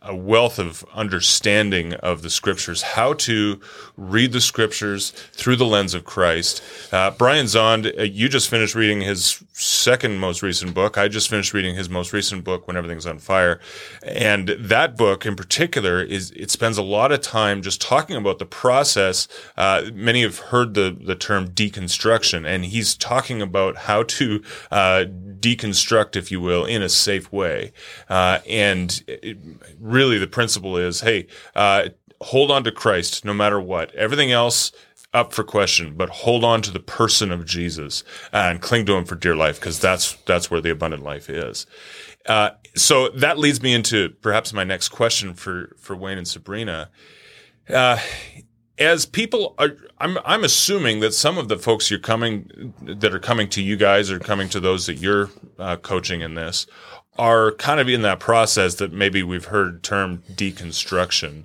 [0.00, 3.60] a wealth of understanding of the scriptures, how to
[3.96, 6.62] read the scriptures through the lens of Christ.
[6.92, 10.96] Uh, Brian Zahnd, uh, you just finished reading his second most recent book.
[10.96, 13.60] I just finished reading his most recent book, When Everything's on Fire.
[14.02, 18.38] And that book in particular is, it spends a lot of time just talking about
[18.38, 19.26] the process.
[19.56, 25.04] Uh, many have heard the, the term deconstruction, and he's talking about how to uh,
[25.40, 27.72] deconstruct, if you will, in a safe way.
[28.08, 29.36] Uh, and it,
[29.80, 31.88] really the principle is, hey, uh,
[32.20, 33.94] hold on to Christ no matter what.
[33.94, 34.72] Everything else
[35.14, 39.04] up for question, but hold on to the person of Jesus and cling to him
[39.04, 41.66] for dear life because that's that's where the abundant life is.
[42.26, 46.90] Uh, so that leads me into perhaps my next question for for Wayne and Sabrina.
[47.68, 47.98] Uh,
[48.78, 53.18] as people are, I'm I'm assuming that some of the folks you're coming that are
[53.18, 56.66] coming to you guys or coming to those that you're uh, coaching in this
[57.18, 61.44] are kind of in that process that maybe we've heard term deconstruction.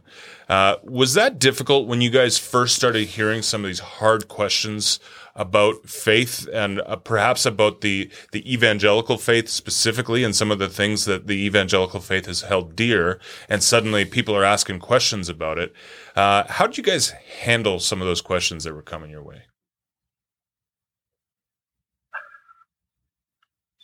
[0.49, 4.99] Uh, was that difficult when you guys first started hearing some of these hard questions
[5.35, 10.69] about faith and uh, perhaps about the the evangelical faith specifically and some of the
[10.69, 15.57] things that the evangelical faith has held dear and suddenly people are asking questions about
[15.57, 15.73] it
[16.15, 17.09] uh, how did you guys
[17.41, 19.41] handle some of those questions that were coming your way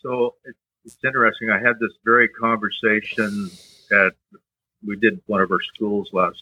[0.04, 0.36] so
[1.04, 1.50] interesting.
[1.50, 3.50] I had this very conversation
[3.92, 4.14] at
[4.86, 6.42] we did one of our schools last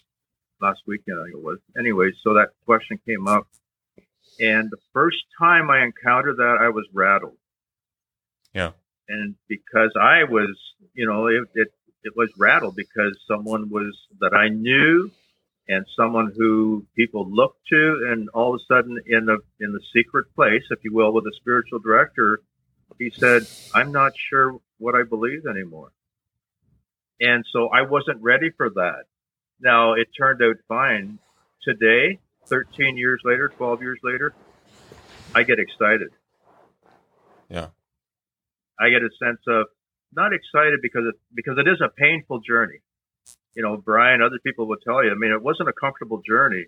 [0.60, 1.18] last weekend.
[1.20, 1.58] I think it was.
[1.78, 3.46] Anyway, so that question came up,
[4.40, 7.36] and the first time I encountered that, I was rattled.
[8.54, 8.72] Yeah.
[9.08, 10.56] And because I was,
[10.94, 11.68] you know, it, it
[12.04, 15.10] it was rattled because someone was that I knew
[15.68, 19.80] and someone who people looked to and all of a sudden in the in the
[19.94, 22.40] secret place if you will with a spiritual director
[22.98, 25.92] he said, I'm not sure what I believe anymore.
[27.20, 29.04] And so I wasn't ready for that.
[29.60, 31.18] Now it turned out fine.
[31.62, 34.32] Today, 13 years later, 12 years later,
[35.34, 36.10] I get excited.
[37.50, 37.68] Yeah.
[38.80, 39.66] I get a sense of
[40.14, 42.80] not excited because it, because it is a painful journey.
[43.54, 45.10] You know, Brian, other people will tell you.
[45.10, 46.66] I mean, it wasn't a comfortable journey,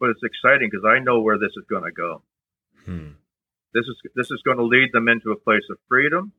[0.00, 2.22] but it's exciting because I know where this is going to go.
[2.84, 3.10] Hmm.
[3.74, 6.32] This is this is going to lead them into a place of freedom.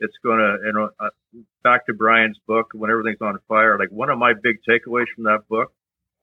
[0.00, 1.10] It's going to, you know, uh,
[1.62, 3.78] back to Brian's book, when everything's on fire.
[3.78, 5.72] Like one of my big takeaways from that book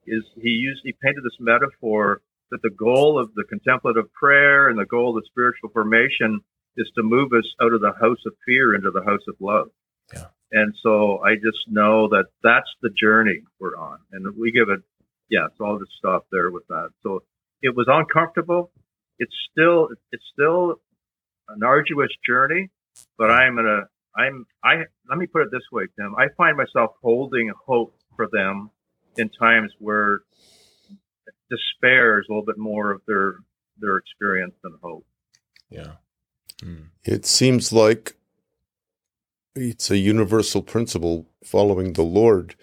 [0.05, 4.79] is he used he painted this metaphor that the goal of the contemplative prayer and
[4.79, 6.41] the goal of the spiritual formation
[6.77, 9.67] is to move us out of the house of fear into the house of love.
[10.13, 10.25] Yeah.
[10.51, 14.79] And so I just know that that's the journey we're on, and we give it.
[15.29, 16.89] Yeah, so I'll just stop there with that.
[17.03, 17.23] So
[17.61, 18.71] it was uncomfortable
[19.19, 20.75] it's still it's still
[21.49, 22.69] an arduous journey,
[23.17, 23.83] but I'm gonna
[24.15, 26.15] I'm I let me put it this way, Tim.
[26.15, 28.71] I find myself holding hope for them
[29.17, 30.21] in times where
[31.49, 33.35] despair is a little bit more of their
[33.79, 35.05] their experience than hope.
[35.69, 35.93] Yeah.
[36.61, 36.89] Mm.
[37.03, 38.15] It seems like
[39.55, 42.55] it's a universal principle following the Lord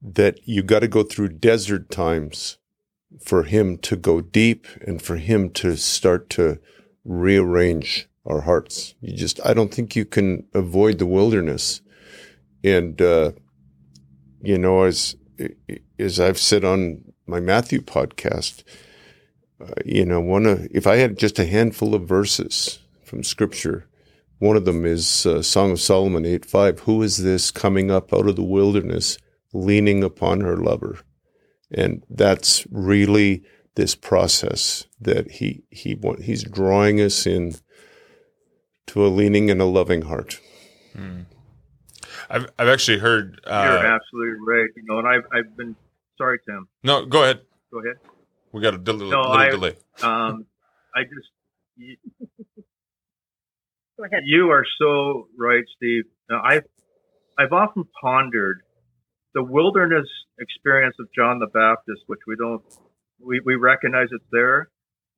[0.00, 2.58] that you got to go through desert times
[3.20, 6.58] for him to go deep and for him to start to
[7.04, 8.94] rearrange our hearts.
[9.00, 11.80] You just, I don't think you can avoid the wilderness.
[12.62, 13.32] And, uh,
[14.42, 15.16] you know, as,
[15.98, 18.62] as I've said on my Matthew podcast,
[19.60, 23.88] uh, you know, one of, if I had just a handful of verses from scripture,
[24.38, 26.80] one of them is uh, Song of Solomon 8 5.
[26.80, 29.16] Who is this coming up out of the wilderness,
[29.52, 30.98] leaning upon her lover?
[31.72, 37.54] And that's really this process that he, he, he's drawing us in
[38.88, 40.40] to a leaning and a loving heart.
[40.94, 41.22] Hmm.
[42.28, 43.40] I've, I've actually heard.
[43.46, 44.68] Uh, You're absolutely right.
[44.76, 45.76] You know, and I've, I've been
[46.18, 46.68] sorry, Tim.
[46.82, 47.40] No, go ahead.
[47.72, 47.96] Go ahead.
[48.52, 49.76] We got a del- no, little I, delay.
[50.02, 50.46] Um,
[50.94, 51.28] I just.
[51.76, 51.96] You,
[53.98, 54.22] go ahead.
[54.24, 56.04] You are so right, Steve.
[56.28, 56.64] Now, I've
[57.38, 58.62] I've often pondered
[59.34, 60.06] the wilderness
[60.38, 62.62] experience of John the Baptist, which we don't
[63.24, 64.68] we, we recognize it's there,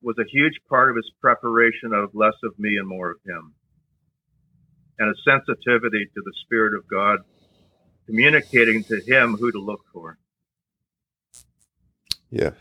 [0.01, 3.53] was a huge part of his preparation of less of me and more of him.
[4.99, 7.19] And a sensitivity to the Spirit of God
[8.05, 10.17] communicating to him who to look for.
[12.29, 12.51] Yeah.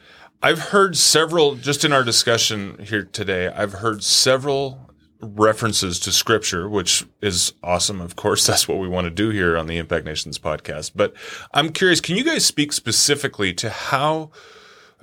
[0.43, 4.91] I've heard several, just in our discussion here today, I've heard several
[5.25, 8.01] references to scripture, which is awesome.
[8.01, 10.93] Of course, that's what we want to do here on the Impact Nations podcast.
[10.95, 11.15] But
[11.53, 14.31] I'm curious, can you guys speak specifically to how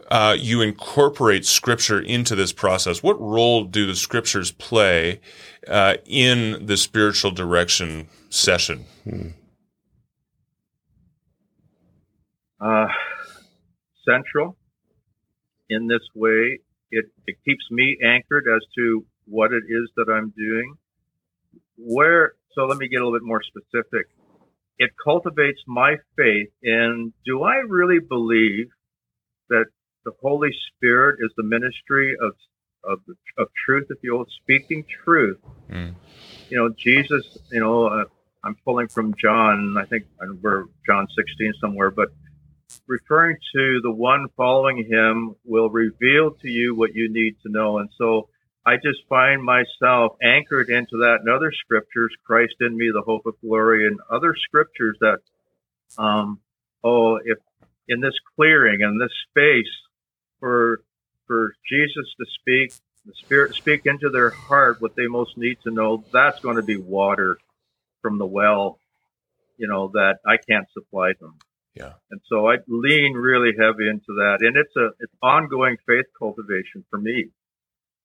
[0.10, 3.02] uh, you incorporate scripture into this process?
[3.02, 5.22] What role do the scriptures play
[5.68, 8.86] uh, in the spiritual direction session?
[9.04, 9.28] Hmm.
[12.60, 12.88] Uh,
[14.08, 14.56] central
[15.70, 16.60] in this way.
[16.92, 20.76] It, it keeps me anchored as to what it is that I'm doing.
[21.78, 24.08] Where, so let me get a little bit more specific.
[24.78, 28.70] It cultivates my faith in do I really believe
[29.50, 29.66] that
[30.06, 32.34] the Holy Spirit is the ministry of
[32.84, 33.00] of,
[33.38, 35.40] of truth, if you will, speaking truth.
[35.70, 35.94] Mm.
[36.50, 37.38] You know, Jesus.
[37.52, 38.06] You know, uh,
[38.44, 39.76] I'm pulling from John.
[39.78, 40.06] I think
[40.42, 42.10] we're John 16 somewhere, but
[42.88, 47.80] referring to the one following him will reveal to you what you need to know.
[47.80, 48.30] And so
[48.66, 53.26] I just find myself anchored into that and other scriptures, Christ in me, the hope
[53.26, 55.20] of glory, and other scriptures that,
[55.98, 56.40] um,
[56.84, 57.40] oh, if
[57.88, 59.72] in this clearing and this space
[60.40, 60.84] for,
[61.26, 62.74] for Jesus to speak,
[63.06, 66.58] the Spirit to speak into their heart what they most need to know, that's going
[66.58, 67.40] to be water
[68.04, 68.78] from the well,
[69.58, 71.36] you know, that I can't supply them.
[71.74, 71.94] Yeah.
[72.12, 74.38] And so I lean really heavy into that.
[74.42, 77.32] And it's a, it's ongoing faith cultivation for me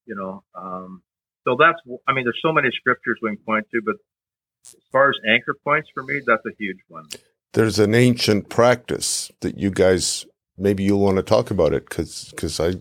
[0.07, 0.43] you know.
[0.55, 1.03] Um,
[1.47, 3.95] so that's, I mean, there's so many scriptures we can point to, but
[4.67, 7.07] as far as anchor points for me, that's a huge one.
[7.53, 10.27] There's an ancient practice that you guys
[10.59, 12.75] maybe you'll want to talk about it because because I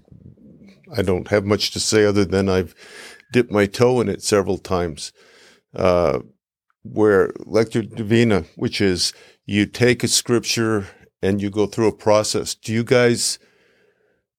[0.95, 2.75] I don't have much to say other than I've
[3.31, 5.11] dipped my toe in it several times.
[5.75, 6.19] Uh,
[6.83, 9.11] where Lectio Divina, which is
[9.45, 10.87] you take a scripture
[11.21, 12.53] and you go through a process.
[12.53, 13.39] Do you guys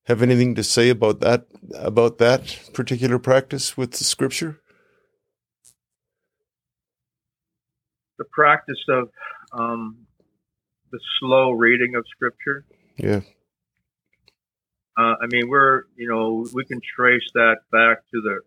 [0.06, 4.60] have anything to say about that about that particular practice with the scripture?
[8.18, 9.10] The practice of
[9.52, 10.06] um,
[10.90, 12.64] the slow reading of scripture.
[12.96, 13.20] Yeah.
[14.96, 18.40] Uh, I mean, we're you know we can trace that back to the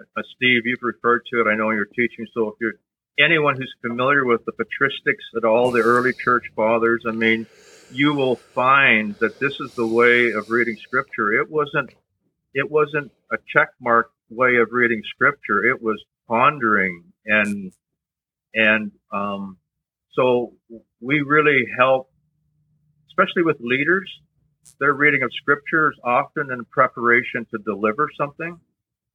[0.00, 0.62] uh, Steve.
[0.66, 1.46] You've referred to it.
[1.46, 2.26] I know in your teaching.
[2.34, 2.74] So if you're
[3.18, 7.46] anyone who's familiar with the patristics at all, the early church fathers, I mean,
[7.90, 11.32] you will find that this is the way of reading scripture.
[11.32, 11.90] It wasn't,
[12.54, 15.64] it wasn't a check mark way of reading scripture.
[15.64, 17.72] It was pondering and,
[18.54, 19.58] and, um,
[20.14, 20.54] so
[21.00, 22.10] we really help,
[23.08, 24.10] especially with leaders.
[24.80, 28.58] Their reading of scripture is often in preparation to deliver something.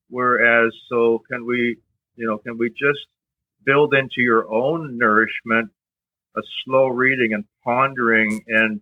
[0.09, 1.77] Whereas, so can we,
[2.15, 3.05] you know, can we just
[3.65, 5.71] build into your own nourishment
[6.35, 8.81] a slow reading and pondering and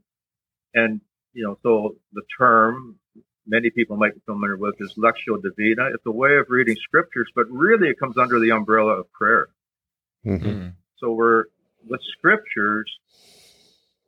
[0.73, 1.01] and
[1.33, 2.97] you know so the term
[3.47, 7.29] many people might be familiar with is lectio divina it's a way of reading scriptures
[7.35, 9.47] but really it comes under the umbrella of prayer
[10.25, 10.45] mm-hmm.
[10.45, 10.69] mm-hmm.
[10.97, 11.45] so we're
[11.87, 12.91] with scriptures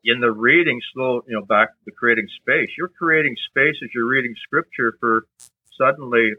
[0.04, 4.10] in the reading slow you know back to creating space you're creating space as you're
[4.10, 5.26] reading scripture for
[5.80, 6.32] suddenly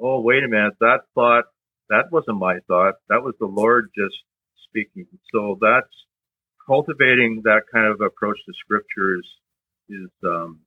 [0.00, 1.44] oh wait a minute that thought
[1.90, 4.16] that wasn't my thought that was the lord just
[4.70, 5.06] speaking.
[5.32, 5.92] So that's
[6.66, 9.26] cultivating that kind of approach to scripture is
[9.88, 10.60] is um,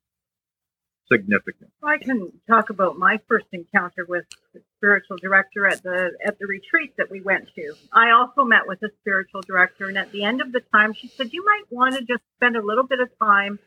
[1.10, 1.70] significant.
[1.84, 6.46] I can talk about my first encounter with the spiritual director at the at the
[6.46, 7.74] retreat that we went to.
[7.92, 11.08] I also met with a spiritual director, and at the end of the time, she
[11.08, 13.58] said, "You might want to just spend a little bit of time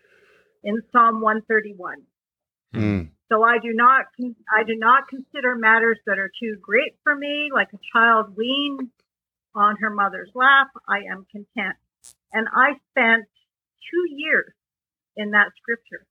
[0.64, 2.04] in Psalm 131."
[2.74, 3.10] Mm.
[3.32, 4.06] So I do not
[4.52, 8.90] I do not consider matters that are too great for me, like a child weaned
[9.56, 10.68] on her mother's lap.
[10.88, 11.78] I am content,
[12.32, 13.26] and I spent
[13.92, 14.54] two years
[15.16, 16.06] in that scripture.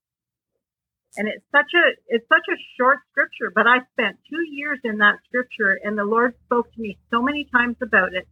[1.16, 4.98] And it's such a it's such a short scripture but i spent two years in
[4.98, 8.26] that scripture and the lord spoke to me so many times about it.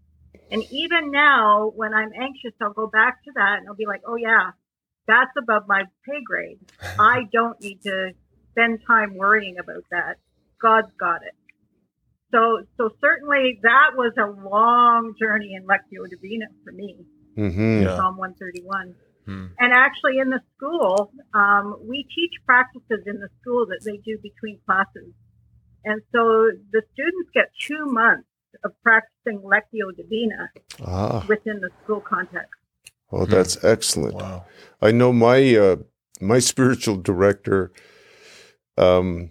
[0.51, 4.03] And even now when i'm anxious i'll go back to that and i'll be like
[4.05, 4.51] oh yeah
[5.07, 6.59] that's above my pay grade.
[6.99, 8.13] I don't need to
[8.53, 10.19] spend time worrying about that.
[10.61, 11.35] God's got it
[12.33, 16.97] so so certainly that was a long journey in lectio divina for me
[17.37, 17.83] Mm-hmm.
[17.85, 17.97] Yeah.
[17.97, 19.47] psalm 131 Hmm.
[19.61, 24.19] and actually, in the school, um, we teach practices in the school that they do
[24.19, 25.15] between classes.
[25.85, 28.27] And so the students get two months
[28.65, 30.51] of practicing Lectio Divina
[30.85, 32.51] Ah, within the school context.
[33.13, 34.17] oh, that's excellent.
[34.17, 34.45] Wow.
[34.83, 35.77] I know my uh,
[36.21, 37.71] my spiritual director
[38.77, 39.31] um,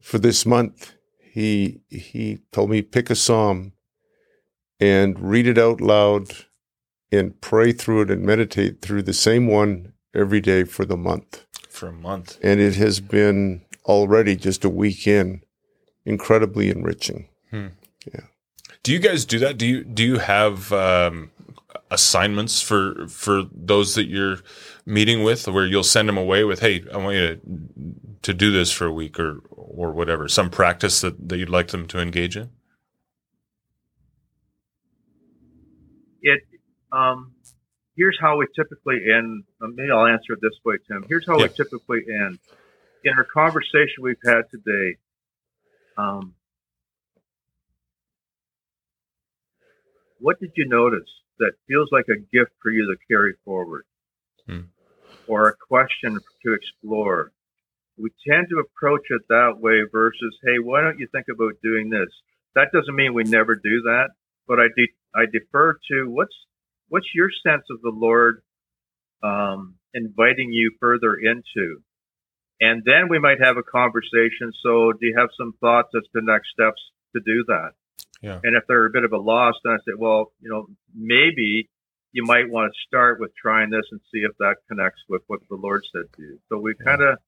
[0.00, 0.92] for this month.
[1.36, 3.72] He he told me pick a psalm
[4.80, 6.30] and read it out loud
[7.12, 11.44] and pray through it and meditate through the same one every day for the month.
[11.68, 12.38] For a month.
[12.42, 15.42] And it has been already just a week in
[16.06, 17.28] incredibly enriching.
[17.52, 18.28] Yeah.
[18.82, 19.58] Do you guys do that?
[19.58, 21.32] Do you do you have um,
[21.90, 24.38] assignments for for those that you're
[24.86, 27.40] meeting with, where you'll send them away with, "Hey, I want you to
[28.22, 31.68] to do this for a week or or whatever, some practice that, that you'd like
[31.68, 32.50] them to engage in."
[36.22, 36.42] It
[36.92, 37.34] um,
[37.96, 39.44] here's how we typically end.
[39.62, 41.06] uh, Maybe I'll answer it this way, Tim.
[41.08, 41.42] Here's how Yeah.
[41.42, 42.38] we typically end.
[43.04, 44.96] In our conversation we've had today,
[45.96, 46.34] um,
[50.18, 51.08] what did you notice
[51.38, 53.84] that feels like a gift for you to carry forward,
[54.46, 54.68] Hmm.
[55.26, 57.32] or a question to explore?
[57.98, 61.88] We tend to approach it that way versus, "Hey, why don't you think about doing
[61.90, 62.08] this?"
[62.54, 64.10] That doesn't mean we never do that,
[64.46, 66.36] but I de- I defer to what's
[66.88, 68.42] what's your sense of the Lord
[69.22, 71.82] um, inviting you further into,
[72.60, 74.52] and then we might have a conversation.
[74.62, 76.80] So, do you have some thoughts as to next steps
[77.14, 77.72] to do that?
[78.22, 78.40] Yeah.
[78.42, 81.68] And if they're a bit of a loss, then I say, well, you know, maybe
[82.12, 85.40] you might want to start with trying this and see if that connects with what
[85.50, 86.38] the Lord said to you.
[86.48, 86.84] So we Yeah.
[86.84, 87.18] kind of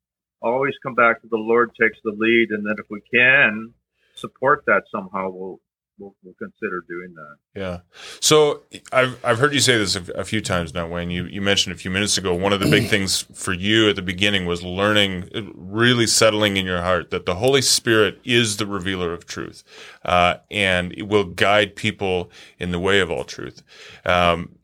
[0.41, 3.75] always come back to the Lord takes the lead, and then if we can
[4.15, 5.61] support that somehow, we'll
[5.99, 7.61] we'll, we'll consider doing that.
[7.61, 7.79] Yeah.
[8.21, 11.11] So I've I've heard you say this a, a few times now, Wayne.
[11.11, 13.97] You you mentioned a few minutes ago one of the big things for you at
[13.97, 18.67] the beginning was learning, really settling in your heart that the Holy Spirit is the
[18.67, 19.65] revealer of truth,
[20.05, 23.63] uh, and it will guide people in the way of all truth.
[24.05, 24.57] Um,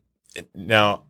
[0.53, 1.03] now.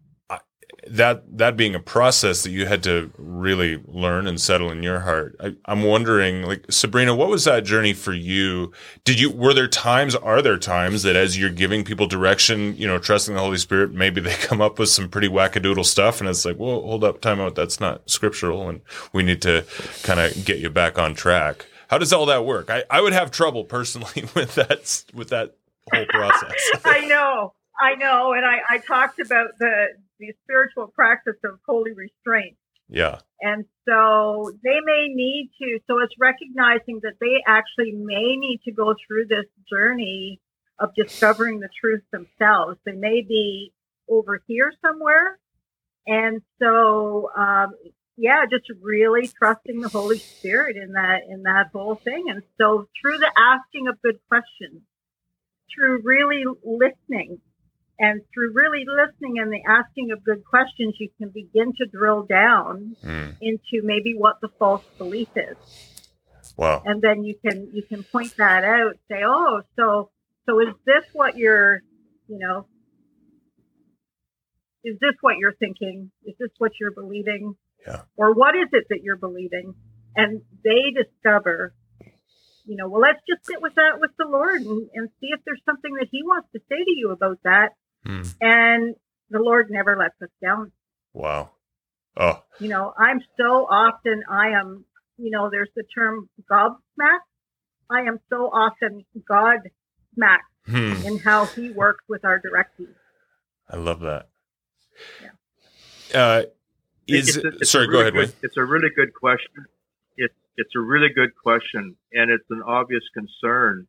[0.88, 5.00] That that being a process that you had to really learn and settle in your
[5.00, 8.72] heart, I, I'm wondering, like Sabrina, what was that journey for you?
[9.04, 10.16] Did you were there times?
[10.16, 13.94] Are there times that as you're giving people direction, you know, trusting the Holy Spirit,
[13.94, 17.20] maybe they come up with some pretty wackadoodle stuff, and it's like, well, hold up,
[17.20, 19.66] time out, that's not scriptural, and we need to
[20.04, 21.66] kind of get you back on track.
[21.88, 22.70] How does all that work?
[22.70, 25.56] I, I would have trouble personally with that with that
[25.94, 26.72] whole process.
[26.86, 29.88] I know, I know, and I, I talked about the
[30.20, 32.58] the spiritual practice of holy restraint.
[32.90, 38.62] yeah, And so they may need to, so it's recognizing that they actually may need
[38.66, 40.40] to go through this journey
[40.80, 42.78] of discovering the truth themselves.
[42.86, 43.74] They may be
[44.10, 45.40] over here somewhere.
[46.08, 47.74] And so, um,
[48.18, 52.26] yeah, just really trusting the Holy Spirit in that, in that whole thing.
[52.30, 54.82] And so through the asking of good questions,
[55.74, 57.42] through really listening,
[58.00, 62.24] and through really listening and the asking of good questions, you can begin to drill
[62.24, 63.36] down Mm.
[63.42, 65.58] into maybe what the false belief is.
[66.58, 70.10] wow, And then you can you can point that out, say, oh, so
[70.46, 71.82] so is this what you're,
[72.28, 72.68] you know,
[74.84, 76.12] is this what you're thinking?
[76.26, 77.56] Is this what you're believing?
[77.88, 78.02] Yeah.
[78.18, 79.74] Or what is it that you're believing?
[80.16, 81.74] And they discover,
[82.66, 85.40] you know, well, let's just sit with that with the Lord and, and see if
[85.46, 87.70] there's something that He wants to say to you about that.
[88.06, 88.36] Mm.
[88.42, 88.96] And
[89.30, 90.72] the Lord never lets us down.
[91.14, 91.52] wow,
[92.18, 94.86] oh, You know, I'm so often, I am,
[95.18, 97.26] you know, there's the term gobsmacked.
[97.90, 99.60] I am so often God
[100.14, 101.06] smacked hmm.
[101.06, 102.96] in how he works with our directives.
[103.70, 104.30] I love that.
[106.14, 106.44] Uh,
[107.08, 108.34] is it's a, it's sorry, a go ahead, good, Wayne.
[108.44, 109.66] It's a really good question.
[110.18, 113.88] It, it's a really good question, and it's an obvious concern.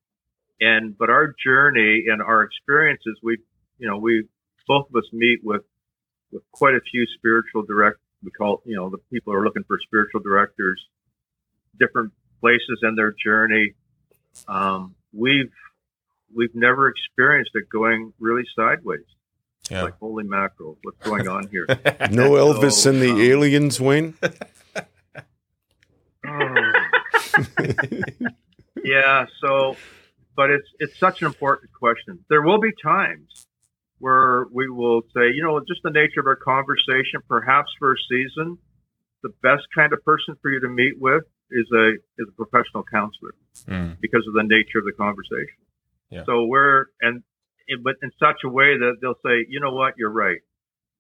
[0.61, 3.39] And but our journey and our experiences, we,
[3.79, 4.27] you know, we
[4.67, 5.63] both of us meet with
[6.33, 7.99] with quite a few spiritual direct.
[8.23, 10.83] We call, you know, the people who are looking for spiritual directors,
[11.79, 13.75] different places in their journey.
[14.49, 15.53] Um, we've
[16.35, 19.05] we've never experienced it going really sideways.
[19.71, 19.83] Yeah.
[19.83, 21.67] Like holy mackerel, what's going on here?
[22.11, 24.15] No Elvis So, and the um, aliens, Wayne.
[26.25, 26.73] Oh.
[28.85, 29.27] yeah.
[29.41, 29.77] So,
[30.37, 32.25] but it's it's such an important question.
[32.29, 33.46] There will be times
[33.99, 37.97] where we will say, you know, just the nature of our conversation, perhaps for a
[38.09, 38.59] season,
[39.23, 42.83] the best kind of person for you to meet with is a is a professional
[42.85, 43.35] counselor
[43.69, 43.97] Mm.
[44.01, 45.57] because of the nature of the conversation.
[46.11, 46.25] Yeah.
[46.27, 47.23] So we're and
[47.83, 50.39] but in such a way that they'll say, you know what, you're right.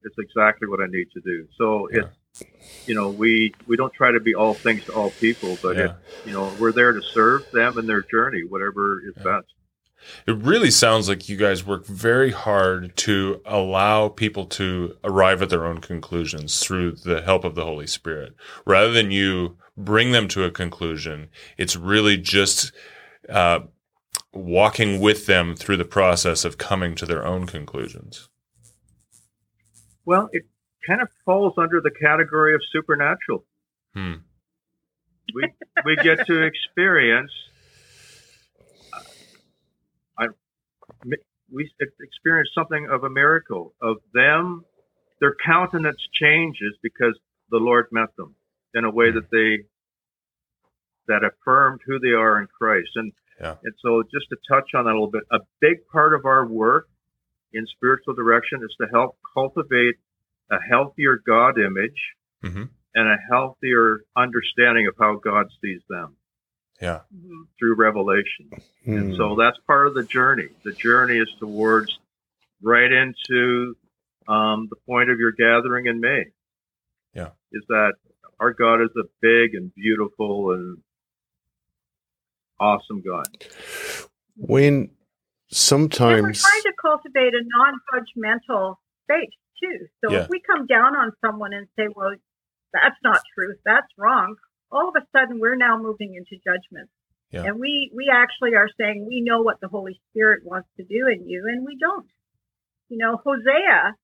[0.03, 1.47] It's exactly what I need to do.
[1.59, 2.05] So Yeah.
[2.32, 5.76] it's you know we we don't try to be all things to all people, but
[5.76, 5.84] Yeah.
[5.84, 5.90] it,
[6.26, 9.47] you know we're there to serve them in their journey, whatever is best.
[10.26, 15.50] It really sounds like you guys work very hard to allow people to arrive at
[15.50, 18.34] their own conclusions through the help of the Holy Spirit.
[18.64, 22.72] Rather than you bring them to a conclusion, it's really just
[23.28, 23.61] uh,
[24.32, 28.28] walking with them through the process of coming to their own conclusions.
[30.04, 30.44] Well, it
[30.86, 33.44] kind of falls under the category of supernatural.
[33.94, 34.14] Hmm.
[35.34, 35.52] we
[35.84, 37.32] we get to experience.
[38.92, 39.00] uh,
[40.18, 40.26] I
[41.53, 41.70] we
[42.01, 44.64] experience something of a miracle of them.
[45.20, 47.18] Their countenance changes because
[47.51, 48.34] the Lord met them
[48.74, 49.64] in a way that they
[51.09, 52.90] that affirmed who they are in Christ.
[52.97, 53.57] And Yeah.
[53.62, 56.47] and so just to touch on that a little bit, a big part of our
[56.47, 56.88] work
[57.53, 59.97] in spiritual direction is to help cultivate
[60.51, 66.16] a healthier God image hmm and a healthier understanding of how God sees them
[66.81, 67.01] Yeah.
[67.14, 67.47] Mhm.
[67.59, 68.51] through revelation.
[68.85, 69.16] And Hmm.
[69.16, 70.49] so that's part of the journey.
[70.62, 71.99] The journey is towards
[72.62, 73.77] right into
[74.29, 76.24] um, the point of your gathering in May.
[77.14, 77.31] Yeah.
[77.53, 77.95] Is that
[78.41, 80.83] our God is a big and beautiful and
[82.59, 83.27] awesome God.
[84.37, 84.91] Wayne,
[85.53, 89.31] And we're trying to cultivate a non-judgmental space
[89.62, 89.87] too.
[90.05, 90.22] So Yeah.
[90.24, 92.16] if we come down on someone and say, "Well,
[92.72, 94.37] that's not truth, that's wrong,"
[94.71, 96.89] all of a sudden we're now moving into judgment.
[97.33, 97.43] Yeah.
[97.45, 101.09] And we we actually are saying we know what the Holy Spirit wants to do
[101.12, 102.07] in you, and we don't.
[102.89, 103.97] You know, Hosea.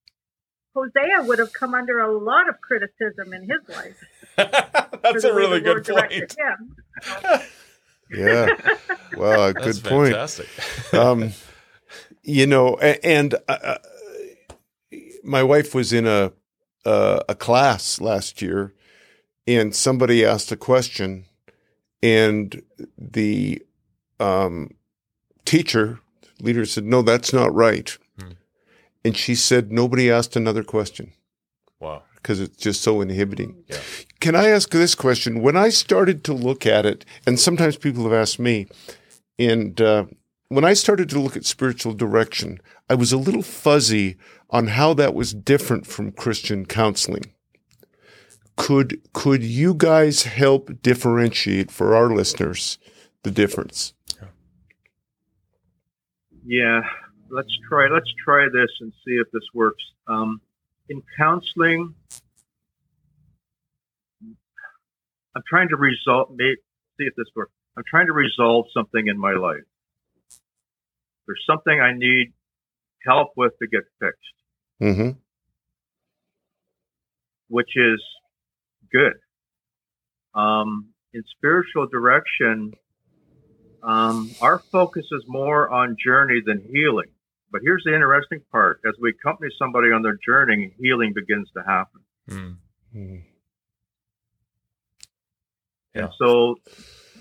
[0.75, 4.03] Hosea would have come under a lot of criticism in his life.
[5.03, 7.31] That's a really good directed point.
[7.31, 7.41] him.
[8.11, 8.49] yeah,
[9.17, 10.15] well, That's good point.
[10.15, 10.49] fantastic.
[10.95, 11.33] um,
[12.23, 13.79] you know, and uh,
[15.23, 16.33] my wife was in a
[16.85, 18.73] uh, a class last year,
[19.47, 21.25] and somebody asked a question,
[22.03, 22.63] and
[22.99, 23.63] the
[24.21, 24.71] um,
[25.45, 26.01] teacher
[26.41, 28.33] leader said, "No, that's not right," Hmm.
[29.05, 31.13] and she said, "Nobody asked another question."
[31.81, 32.03] wow.
[32.15, 33.65] Because it's just so inhibiting.
[33.67, 33.81] Yeah.
[34.21, 35.43] Can I ask this question?
[35.43, 38.69] When I started to look at it, and sometimes people have asked me,
[39.41, 40.05] and uh,
[40.49, 44.17] when I started to look at spiritual direction, I was a little fuzzy
[44.51, 47.33] on how that was different from Christian counseling.
[48.57, 52.79] Could could you guys help differentiate for our listeners
[53.23, 53.95] the difference?
[56.45, 56.83] Yeah,
[57.31, 57.89] let's try.
[57.89, 59.83] Let's try this and see if this works.
[60.07, 60.41] Um,
[60.89, 61.95] in counseling,
[65.35, 66.29] I'm trying to resolve.
[66.35, 66.57] Maybe,
[66.99, 67.53] see if this works.
[67.77, 69.63] I'm trying to resolve something in my life.
[71.27, 72.33] There's something I need
[73.07, 74.19] help with to get fixed,
[74.83, 75.11] Mm-hmm.
[77.49, 78.03] which is
[78.93, 79.15] good.
[80.35, 82.73] Um, in spiritual direction,
[83.83, 87.11] um, our focus is more on journey than healing.
[87.51, 91.63] But here's the interesting part: as we accompany somebody on their journey, healing begins to
[91.63, 92.01] happen.
[92.31, 93.23] Mm.
[95.95, 96.57] And so,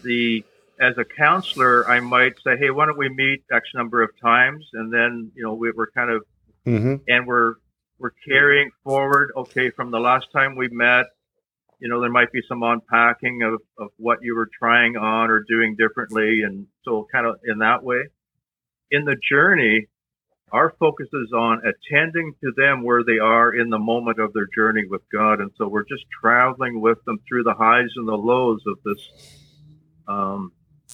[0.03, 0.45] the
[0.80, 4.65] as a counselor, I might say, "Hey, why don't we meet X number of times?"
[4.74, 6.24] And then, you know, we, we're kind of
[6.65, 6.95] Mm-hmm.
[7.07, 7.55] and we're
[7.97, 9.32] we're carrying forward.
[9.36, 11.05] Okay, from the last time we met,
[11.82, 15.39] you know, there might be some unpacking of of what you were trying on or
[15.39, 18.03] doing differently, and so kind of in that way.
[18.91, 19.88] In the journey,
[20.51, 24.47] our focus is on attending to them where they are in the moment of their
[24.55, 28.15] journey with God, and so we're just traveling with them through the highs and the
[28.15, 29.41] lows of this
[30.07, 30.51] um,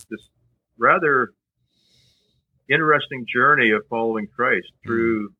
[0.10, 0.30] this
[0.78, 1.34] rather
[2.70, 5.34] interesting journey of following Christ through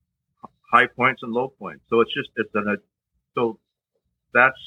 [0.74, 1.86] high points and low points.
[1.90, 2.78] So it's just it's an
[3.34, 3.60] so
[4.34, 4.60] that's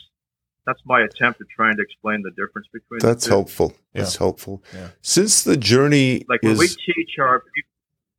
[0.70, 3.00] that's my attempt at trying to explain the difference between.
[3.00, 3.72] That's helpful.
[3.92, 4.02] Yeah.
[4.02, 4.62] That's helpful.
[4.72, 4.90] Yeah.
[5.02, 7.42] Since the journey, like when we teach our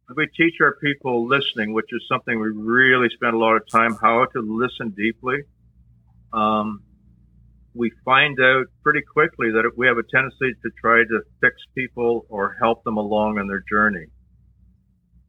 [0.08, 3.64] when we teach our people listening, which is something we really spend a lot of
[3.70, 5.44] time, how to listen deeply.
[6.34, 6.84] Um,
[7.74, 12.26] we find out pretty quickly that we have a tendency to try to fix people
[12.28, 14.08] or help them along on their journey.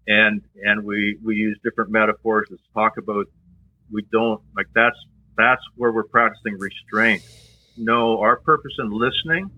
[0.09, 3.27] And, and we, we use different metaphors to talk about,
[3.93, 4.97] we don't, like that's,
[5.37, 7.23] that's where we're practicing restraint.
[7.77, 9.51] No, our purpose in listening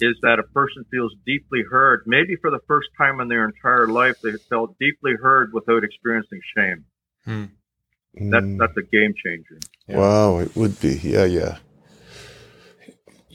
[0.00, 2.02] is that a person feels deeply heard.
[2.06, 6.40] Maybe for the first time in their entire life, they felt deeply heard without experiencing
[6.56, 6.84] shame.
[7.24, 7.44] Hmm.
[8.14, 9.58] That's, that's a game changer.
[9.88, 9.98] Yeah.
[9.98, 10.94] Wow, it would be.
[11.02, 11.58] Yeah, yeah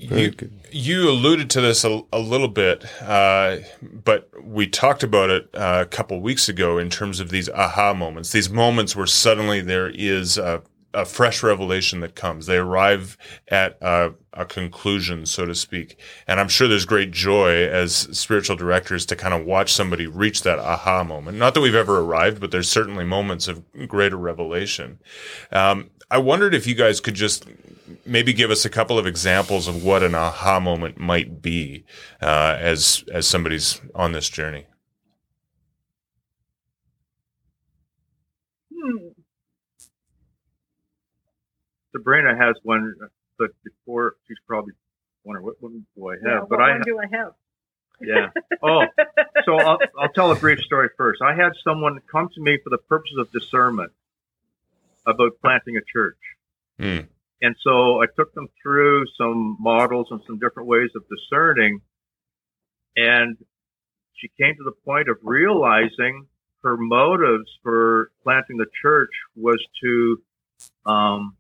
[0.02, 0.34] you,
[0.72, 5.84] you alluded to this a, a little bit, uh, but we talked about it uh,
[5.84, 9.90] a couple weeks ago in terms of these aha moments, these moments where suddenly there
[9.90, 10.64] is a,
[10.94, 12.46] a fresh revelation that comes.
[12.46, 13.18] They arrive
[13.48, 15.98] at a, a, conclusion, so to speak.
[16.28, 20.44] And I'm sure there's great joy as spiritual directors to kind of watch somebody reach
[20.44, 21.38] that aha moment.
[21.38, 25.00] Not that we've ever arrived, but there's certainly moments of greater revelation.
[25.52, 27.46] Um, I wondered if you guys could just
[28.06, 31.86] maybe give us a couple of examples of what an aha moment might be
[32.22, 34.66] uh, as as somebody's on this journey.
[41.92, 42.96] Sabrina has one,
[43.38, 44.74] but before she's probably
[45.24, 46.24] wondering what one do I have?
[46.24, 47.34] Yeah, but I do I have?
[48.02, 48.30] Yeah.
[48.64, 48.84] Oh,
[49.46, 51.22] so I'll, I'll tell a brief story first.
[51.22, 53.92] I had someone come to me for the purpose of discernment
[55.06, 56.18] about planting a church.
[56.80, 57.08] Hmm.
[57.42, 61.82] And so I took them through some models and some different ways of discerning.
[62.96, 63.38] And
[64.14, 66.28] she came to the point of realizing
[66.64, 70.22] her motives for planting the church was to,
[70.86, 71.36] um,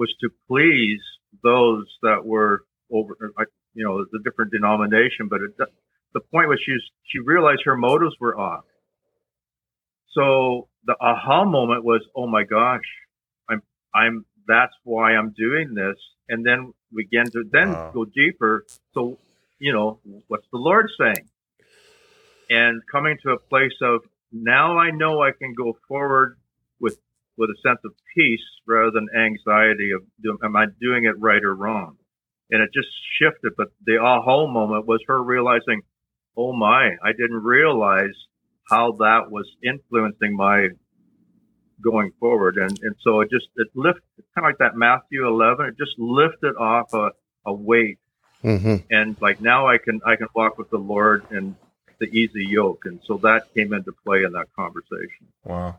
[0.00, 1.02] was to please
[1.44, 3.14] those that were over,
[3.74, 5.28] you know, the different denomination.
[5.28, 5.50] But it,
[6.14, 6.72] the point was she,
[7.04, 8.64] she realized her motives were off.
[10.14, 12.88] So the aha moment was, oh my gosh,
[13.50, 13.62] I'm,
[13.94, 15.96] I'm that's why I'm doing this.
[16.30, 17.90] And then we begin to then wow.
[17.92, 18.64] go deeper.
[18.94, 19.18] So,
[19.58, 21.28] you know, what's the Lord saying?
[22.48, 24.00] And coming to a place of
[24.32, 26.38] now I know I can go forward
[27.40, 30.02] with with a sense of peace rather than anxiety of
[30.44, 31.96] am I doing it right or wrong?
[32.50, 32.88] And it just
[33.18, 33.52] shifted.
[33.56, 35.82] But the aha moment was her realizing,
[36.36, 38.14] oh my, I didn't realize
[38.68, 40.68] how that was influencing my
[41.82, 42.56] going forward.
[42.56, 44.02] And, and so it just, it lifted,
[44.34, 47.10] kind of like that Matthew 11, it just lifted off a,
[47.46, 47.98] a weight.
[48.44, 48.76] Mm-hmm.
[48.90, 51.56] And like now I can, I can walk with the Lord and
[52.00, 52.82] the easy yoke.
[52.84, 55.28] And so that came into play in that conversation.
[55.44, 55.78] Wow.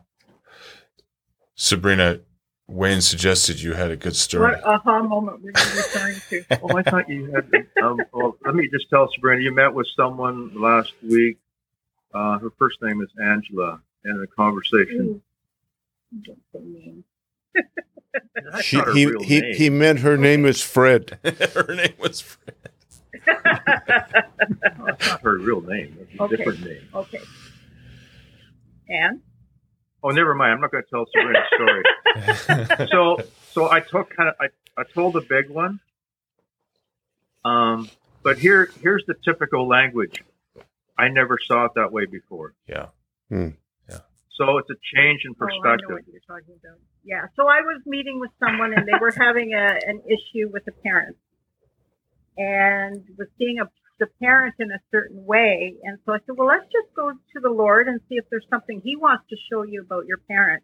[1.62, 2.20] Sabrina,
[2.66, 4.52] Wayne suggested you had a good story.
[4.52, 6.44] What aha moment were you referring to?
[6.62, 7.48] oh, I thought you had.
[7.82, 11.38] Um, well, let me just tell Sabrina, you met with someone last week.
[12.12, 15.22] Uh, her first name is Angela, in a conversation.
[16.20, 17.04] Ooh
[18.60, 19.54] she, he, he, name.
[19.54, 21.18] he meant her name is Fred.
[21.54, 22.56] her name was Fred.
[24.78, 25.96] no, it's not her real name.
[26.00, 26.36] It's a okay.
[26.36, 26.88] different name.
[26.94, 27.20] Okay.
[28.88, 29.20] And?
[30.02, 30.52] Oh, never mind.
[30.52, 32.88] I'm not going to tell Sabrina's story.
[32.90, 33.18] so,
[33.52, 34.46] so I took kind of, I,
[34.80, 35.80] I told the big one.
[37.44, 37.88] Um,
[38.22, 40.22] but here, here's the typical language.
[40.98, 42.54] I never saw it that way before.
[42.68, 42.86] Yeah.
[43.28, 43.50] Hmm.
[44.36, 45.62] So it's a change in perspective.
[45.66, 46.78] Oh, I know what you're talking about.
[47.04, 47.26] Yeah.
[47.36, 50.72] So I was meeting with someone and they were having a, an issue with a
[50.82, 51.16] parent
[52.36, 53.68] and was seeing a,
[53.98, 55.74] the parent in a certain way.
[55.82, 58.46] And so I said, well, let's just go to the Lord and see if there's
[58.50, 60.62] something he wants to show you about your parent.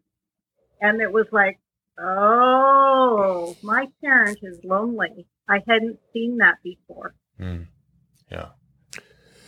[0.81, 1.59] And it was like,
[1.99, 5.27] oh, my parent is lonely.
[5.49, 7.15] I hadn't seen that before.
[7.41, 7.67] Mm.
[8.31, 8.51] Yeah.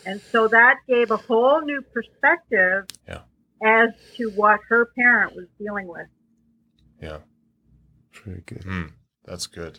[0.06, 3.20] And so that gave a whole new perspective yeah
[3.62, 6.06] as to what her parent was dealing with.
[7.00, 7.18] Yeah.
[8.24, 8.62] Very good.
[8.62, 8.92] Mm,
[9.24, 9.78] that's good.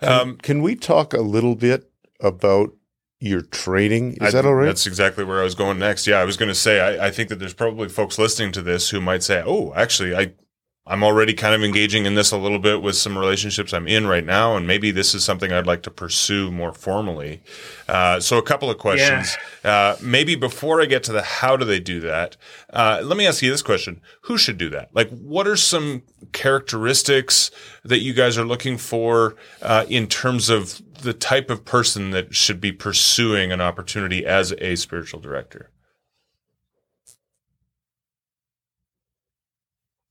[0.00, 2.74] Um, can we talk a little bit about
[3.20, 4.12] your training?
[4.14, 4.66] Is I, that all right?
[4.66, 6.06] That's exactly where I was going next.
[6.06, 8.62] Yeah, I was going to say, I, I think that there's probably folks listening to
[8.62, 10.32] this who might say, oh, actually, I,
[10.88, 14.06] I'm already kind of engaging in this a little bit with some relationships I'm in
[14.06, 17.42] right now, and maybe this is something I'd like to pursue more formally.
[17.86, 19.36] Uh, so, a couple of questions.
[19.62, 19.70] Yeah.
[19.70, 22.38] Uh, maybe before I get to the how do they do that,
[22.72, 24.88] uh, let me ask you this question: Who should do that?
[24.94, 27.50] Like, what are some characteristics
[27.84, 32.34] that you guys are looking for uh, in terms of the type of person that
[32.34, 35.68] should be pursuing an opportunity as a spiritual director?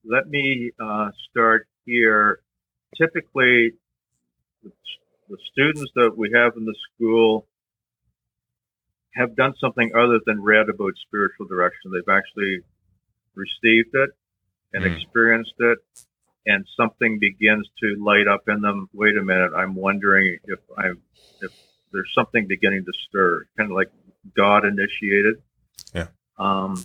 [0.09, 2.39] Let me uh, start here.
[2.97, 3.73] Typically,
[4.63, 7.47] the students that we have in the school
[9.15, 11.91] have done something other than read about spiritual direction.
[11.91, 12.59] They've actually
[13.35, 14.09] received it
[14.73, 14.95] and mm.
[14.95, 15.79] experienced it,
[16.45, 18.89] and something begins to light up in them.
[18.93, 21.01] Wait a minute, I'm wondering if I'm
[21.41, 21.51] if
[21.91, 23.91] there's something beginning to stir, kind of like
[24.35, 25.41] God initiated.
[25.93, 26.07] Yeah.
[26.37, 26.83] Um,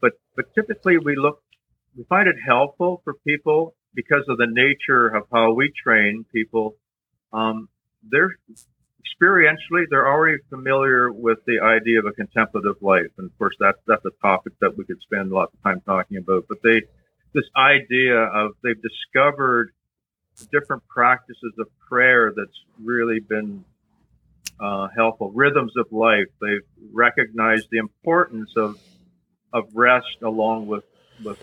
[0.00, 1.42] but but typically we look,
[1.98, 6.76] we find it helpful for people because of the nature of how we train people.
[7.32, 7.68] Um,
[8.08, 8.36] they're
[9.02, 13.78] experientially they're already familiar with the idea of a contemplative life, and of course that's
[13.88, 16.44] that's a topic that we could spend a lot of time talking about.
[16.48, 16.82] But they
[17.34, 19.72] this idea of they've discovered
[20.52, 23.64] different practices of prayer that's really been
[24.60, 25.32] uh, helpful.
[25.32, 26.28] Rhythms of life.
[26.40, 28.78] They've recognized the importance of
[29.52, 30.84] of rest along with
[31.24, 31.42] with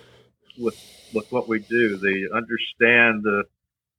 [0.57, 0.79] with
[1.13, 1.97] with what we do.
[1.97, 3.43] They understand the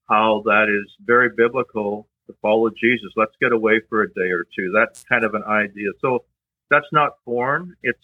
[0.09, 3.13] how that is very biblical to follow Jesus.
[3.17, 4.73] Let's get away for a day or two.
[4.75, 5.91] That's kind of an idea.
[6.01, 6.25] So
[6.71, 7.77] that's not foreign.
[7.83, 7.99] It's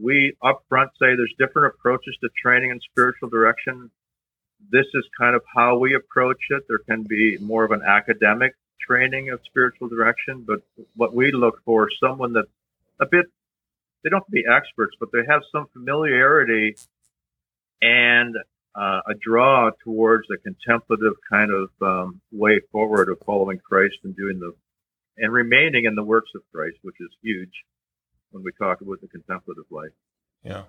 [0.00, 3.90] we upfront say there's different approaches to training and spiritual direction.
[4.70, 6.64] This is kind of how we approach it.
[6.68, 10.60] There can be more of an academic training of spiritual direction, but
[10.94, 12.46] what we look for is someone that
[13.00, 13.26] a bit
[14.04, 16.76] they don't have to be experts, but they have some familiarity
[17.80, 18.34] and
[18.74, 24.14] uh, a draw towards a contemplative kind of um, way forward of following Christ and
[24.16, 24.52] doing the
[25.16, 27.52] and remaining in the works of Christ, which is huge
[28.30, 29.90] when we talk about the contemplative life.
[30.44, 30.64] Yeah.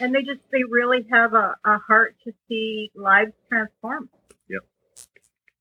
[0.00, 4.08] And they just they really have a, a heart to see lives transformed.
[4.48, 4.62] Yep.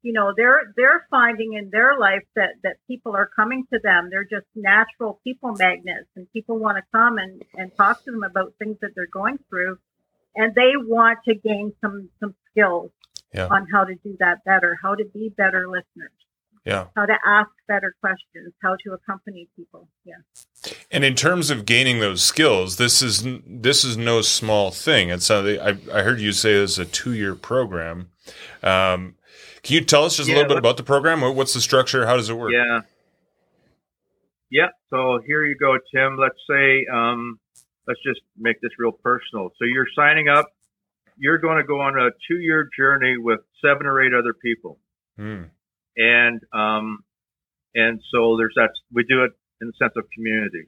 [0.02, 4.10] You know, they're they're finding in their life that that people are coming to them.
[4.10, 8.24] They're just natural people magnets and people want to come and, and talk to them
[8.24, 9.78] about things that they're going through
[10.38, 12.92] and they want to gain some some skills
[13.34, 13.48] yeah.
[13.48, 16.12] on how to do that better, how to be better listeners.
[16.66, 16.88] Yeah.
[16.98, 19.88] How to ask better questions, how to accompany people.
[20.04, 20.16] Yeah.
[20.92, 25.10] And in terms of gaining those skills, this is this is no small thing.
[25.10, 28.10] It's something I, I heard you say it's a two year program.
[28.62, 29.16] Um,
[29.64, 31.22] can you tell us just yeah, a little bit about the program?
[31.22, 32.06] What's the structure?
[32.06, 32.52] How does it work?
[32.52, 32.82] Yeah.
[34.50, 34.68] Yeah.
[34.90, 36.18] So here you go, Tim.
[36.18, 37.40] Let's say um,
[37.88, 39.50] let's just make this real personal.
[39.58, 40.52] So you're signing up.
[41.18, 44.80] You're going to go on a two year journey with seven or eight other people.
[45.20, 45.50] Mm.
[45.96, 47.00] And, um,
[47.74, 49.32] and so there's that, we do it
[49.62, 50.68] in the sense of community.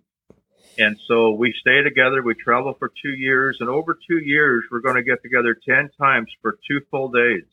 [0.78, 2.24] And so we stay together.
[2.24, 5.90] We travel for two years and over two years, we're going to get together 10
[6.00, 7.44] times for two full days.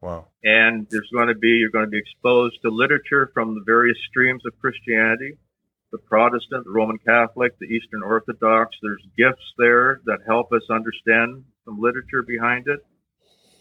[0.00, 0.26] Wow.
[0.42, 3.96] And there's going to be, you're going to be exposed to literature from the various
[4.10, 5.38] streams of Christianity
[5.92, 8.76] the Protestant, the Roman Catholic, the Eastern Orthodox.
[8.82, 12.80] There's gifts there that help us understand some literature behind it.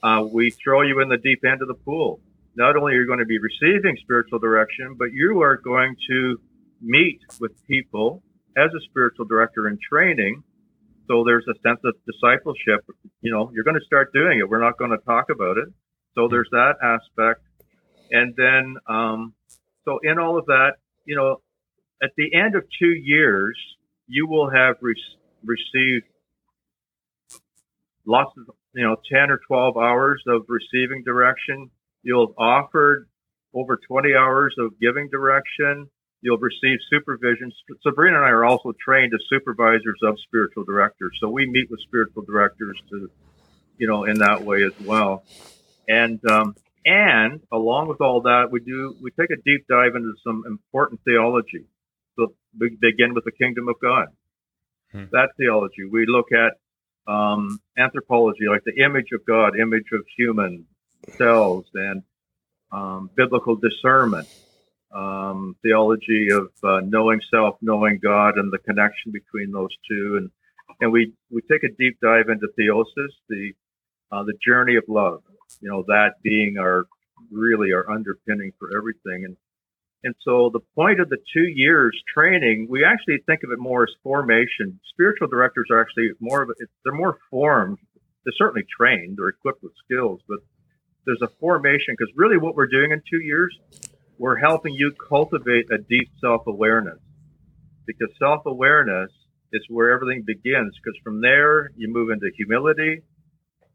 [0.02, 2.22] Uh, we throw you in the deep end of the pool.
[2.56, 6.40] Not only are you going to be receiving spiritual direction, but you are going to
[6.82, 8.24] meet with people
[8.58, 10.44] as a spiritual director in training.
[11.08, 12.86] So there's a sense of discipleship.
[13.22, 14.50] You know, you're going to start doing it.
[14.50, 15.68] We're not going to talk about it.
[16.16, 17.42] So there's that aspect.
[18.12, 19.34] And then, um,
[19.86, 20.74] so in all of that,
[21.06, 21.42] you know,
[22.02, 23.58] at the end of two years,
[24.08, 24.95] you will have re-
[25.43, 26.06] received
[28.06, 31.70] lots of, you know, 10 or 12 hours of receiving direction.
[32.04, 33.08] You'll have offered
[33.54, 35.89] over 20 hours of giving direction.
[36.22, 37.52] You'll receive supervision.
[37.84, 41.18] Sabrina and I are also trained as supervisors of spiritual directors.
[41.20, 43.10] So we meet with spiritual directors to,
[43.78, 45.24] you know, in that way as well.
[45.88, 50.14] And, um, and along with all that, we do, we take a deep dive into
[50.24, 51.66] some important theology
[52.58, 54.08] begin with the kingdom of God.
[54.91, 55.06] Hmm.
[55.12, 55.86] That theology.
[55.89, 56.54] We look at
[57.12, 60.66] um, anthropology, like the image of God, image of human
[61.18, 62.04] cells, and
[62.72, 64.28] um, biblical discernment,
[64.93, 70.18] um, theology of uh, knowing self, knowing God, and the connection between those two.
[70.18, 70.30] And
[70.80, 73.54] and we we take a deep dive into theosis, the
[74.12, 75.24] uh, the journey of love.
[75.62, 76.86] You know, that being our
[77.32, 79.26] really our underpinning for everything.
[79.26, 79.38] And
[80.04, 83.84] and so the point of the two years training, we actually think of it more
[83.84, 84.80] as formation.
[84.91, 87.78] Spiritual directors are actually more of a, they're more formed.
[88.24, 90.39] They're certainly trained, they're equipped with skills, but
[91.06, 93.58] there's a formation because really what we're doing in two years,
[94.18, 96.99] we're helping you cultivate a deep self-awareness
[97.88, 99.10] because self-awareness
[99.54, 103.02] is where everything begins because from there you move into humility,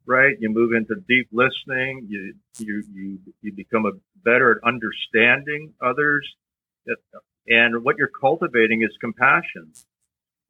[0.07, 0.37] right?
[0.39, 2.07] You move into deep listening.
[2.09, 3.93] You you you you become a
[4.27, 6.29] better at understanding others,
[7.49, 9.73] and what you're cultivating is compassion,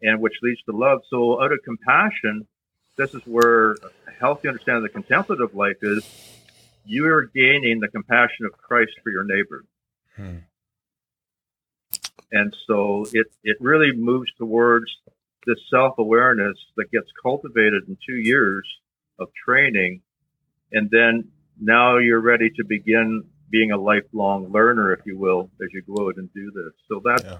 [0.03, 1.03] and which leads to love.
[1.11, 2.49] So out of compassion,
[2.97, 6.03] this is where a healthy understanding of the contemplative life is
[6.87, 9.65] you are gaining the compassion of Christ for your neighbor.
[10.17, 10.39] Hmm.
[12.33, 14.91] And so it, it really moves towards
[15.47, 18.67] this self awareness that gets cultivated in two years
[19.19, 20.01] of training.
[20.73, 21.29] And then
[21.61, 26.09] now you're ready to begin being a lifelong learner, if you will, as you go
[26.09, 26.73] out and do this.
[26.89, 27.39] So that's yeah.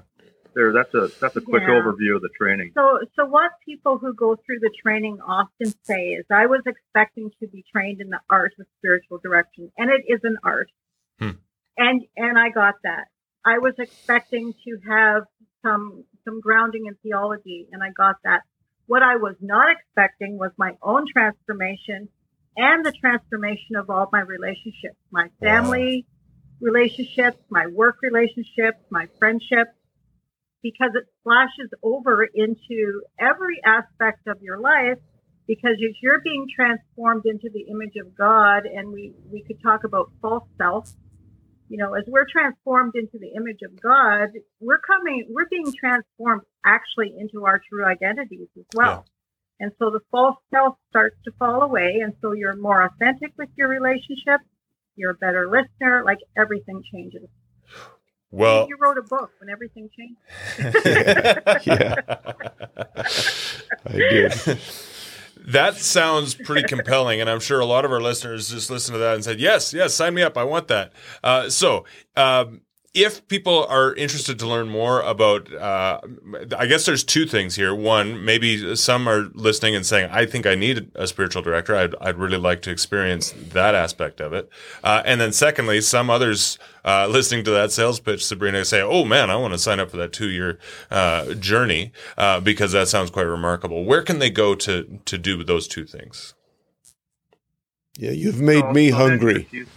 [0.55, 0.73] there.
[0.73, 1.75] That's a that's a quick yeah.
[1.75, 2.73] overview of the training.
[2.75, 7.31] So so what people who go through the training often say is, I was expecting
[7.41, 10.71] to be trained in the art of spiritual direction, and it is an art.
[11.19, 11.31] Hmm.
[11.77, 13.07] And and I got that.
[13.45, 15.23] I was expecting to have
[15.63, 18.43] some some grounding in theology, and I got that.
[18.87, 22.09] What I was not expecting was my own transformation
[22.57, 26.73] and the transformation of all my relationships, my family wow.
[26.73, 29.73] relationships, my work relationships, my friendships,
[30.63, 34.99] because it splashes over into every aspect of your life.
[35.47, 39.85] Because as you're being transformed into the image of God, and we, we could talk
[39.85, 40.93] about false self,
[41.69, 44.31] you know, as we're transformed into the image of God,
[44.61, 49.05] we're coming, we're being transformed actually into our true identities as well.
[49.59, 49.67] Yeah.
[49.67, 52.01] And so the false self starts to fall away.
[52.03, 54.41] And so you're more authentic with your relationship.
[54.97, 56.03] You're a better listener.
[56.05, 57.29] Like everything changes.
[58.31, 60.19] Well, you wrote a book when everything changed.
[61.67, 61.95] yeah,
[63.87, 64.59] I did
[65.47, 68.99] that sounds pretty compelling, and I'm sure a lot of our listeners just listened to
[68.99, 70.37] that and said, "Yes, yes, sign me up.
[70.37, 70.93] I want that."
[71.23, 71.85] Uh, so,
[72.17, 72.63] um,
[72.97, 76.01] if people are interested to learn more about, uh,
[76.57, 77.75] I guess there's two things here.
[77.75, 81.77] One, maybe some are listening and saying, I think I need a spiritual director.
[81.77, 84.49] I'd, I'd really like to experience that aspect of it.
[84.83, 89.05] Uh, and then secondly, some others uh, listening to that sales pitch, Sabrina, say, oh
[89.05, 90.59] man, I want to sign up for that two year
[90.91, 93.85] uh, journey uh, because that sounds quite remarkable.
[93.85, 96.33] Where can they go to, to do those two things?
[97.99, 99.49] Yeah, you've made me hungry.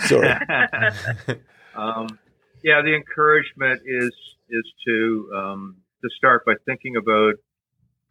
[0.00, 0.28] Sorry.
[1.74, 2.18] um,
[2.62, 4.12] yeah, the encouragement is
[4.48, 7.34] is to um, to start by thinking about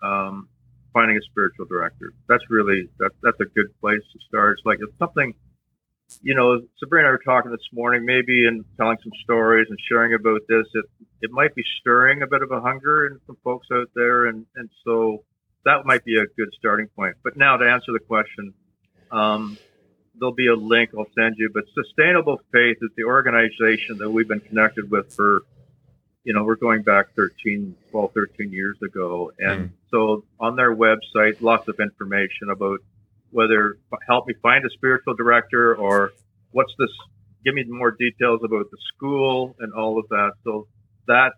[0.03, 0.49] um,
[0.93, 2.13] finding a spiritual director.
[2.27, 4.57] That's really that, that's a good place to start.
[4.57, 5.34] It's like it's something,
[6.21, 6.61] you know.
[6.79, 10.41] Sabrina and I were talking this morning, maybe and telling some stories and sharing about
[10.49, 10.65] this.
[10.73, 10.86] It
[11.21, 14.45] it might be stirring a bit of a hunger in some folks out there, and
[14.55, 15.23] and so
[15.65, 17.15] that might be a good starting point.
[17.23, 18.53] But now to answer the question,
[19.11, 19.57] um,
[20.22, 21.49] there'll be a link I'll send you.
[21.53, 25.41] But Sustainable Faith is the organization that we've been connected with for,
[26.24, 29.32] you know, we're going back 13, 12, 13 years ago.
[29.39, 29.72] And mm.
[29.89, 32.80] so on their website, lots of information about
[33.32, 36.11] whether help me find a spiritual director or
[36.51, 36.89] what's this,
[37.43, 40.34] give me more details about the school and all of that.
[40.43, 40.67] So
[41.07, 41.32] that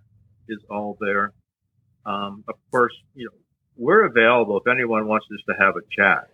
[0.50, 1.32] is all there.
[2.06, 3.32] Um, of course, you know,
[3.78, 6.28] we're available if anyone wants us to have a chat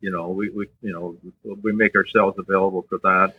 [0.00, 1.16] you know, we, we you know
[1.62, 3.34] we make ourselves available for that.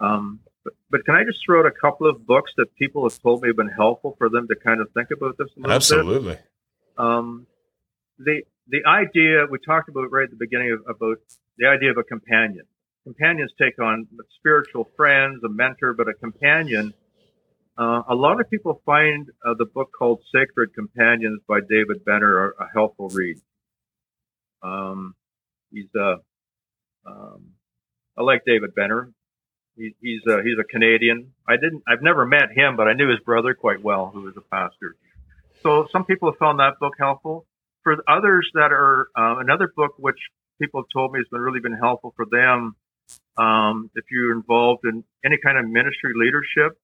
[0.00, 3.20] Um, but, but can I just throw out a couple of books that people have
[3.20, 5.72] told me have been helpful for them to kind of think about this a little
[5.72, 6.12] Absolutely.
[6.12, 6.18] bit?
[6.18, 6.46] Absolutely.
[6.98, 7.46] Um,
[8.18, 11.18] the the idea we talked about right at the beginning of, about
[11.58, 12.64] the idea of a companion.
[13.04, 14.06] Companions take on
[14.36, 16.92] spiritual friends, a mentor, but a companion.
[17.78, 22.50] Uh, a lot of people find uh, the book called Sacred Companions by David Benner
[22.50, 23.38] a, a helpful read.
[24.62, 25.14] Um,
[25.72, 26.16] He's uh,
[27.06, 27.52] um,
[28.18, 29.12] I like David Benner.
[29.76, 31.32] He, he's uh, he's a Canadian.
[31.48, 34.36] I didn't I've never met him, but I knew his brother quite well, who was
[34.36, 34.96] a pastor.
[35.62, 37.46] So some people have found that book helpful.
[37.82, 40.18] For others that are uh, another book which
[40.60, 42.76] people have told me has been really been helpful for them.
[43.36, 46.78] Um, if you're involved in any kind of ministry leadership,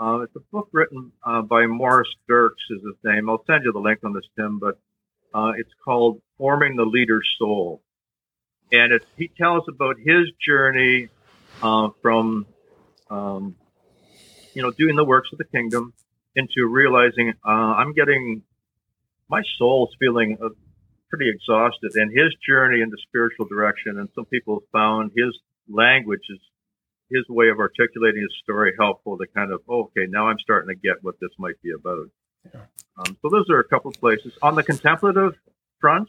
[0.00, 3.30] uh, it's a book written uh, by Morris Dirks is his name.
[3.30, 4.78] I'll send you the link on this, Tim, but
[5.32, 7.82] uh, it's called Forming the Leader's Soul
[8.72, 11.08] and it, he tells about his journey
[11.62, 12.46] uh, from,
[13.10, 13.54] um,
[14.54, 15.92] you know, doing the works of the kingdom
[16.34, 18.42] into realizing uh, I'm getting
[19.28, 20.48] my soul's feeling uh,
[21.10, 23.98] pretty exhausted, and his journey into spiritual direction.
[23.98, 26.38] And some people found his language is
[27.10, 30.74] his way of articulating his story helpful to kind of oh, okay, now I'm starting
[30.74, 32.08] to get what this might be about.
[32.52, 32.60] Yeah.
[32.98, 35.34] Um, so those are a couple of places on the contemplative
[35.80, 36.08] front.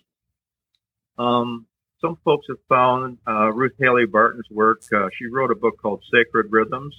[1.18, 1.68] Um,
[2.04, 4.82] some folks have found uh, Ruth Haley Barton's work.
[4.94, 6.94] Uh, she wrote a book called Sacred Rhythms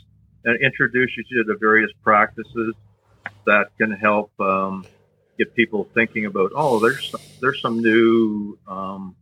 [0.44, 2.74] and introduces you to various practices
[3.46, 4.86] that can help um,
[5.38, 6.52] get people thinking about.
[6.55, 8.59] Oh, there's there's some new.
[8.66, 9.16] Um,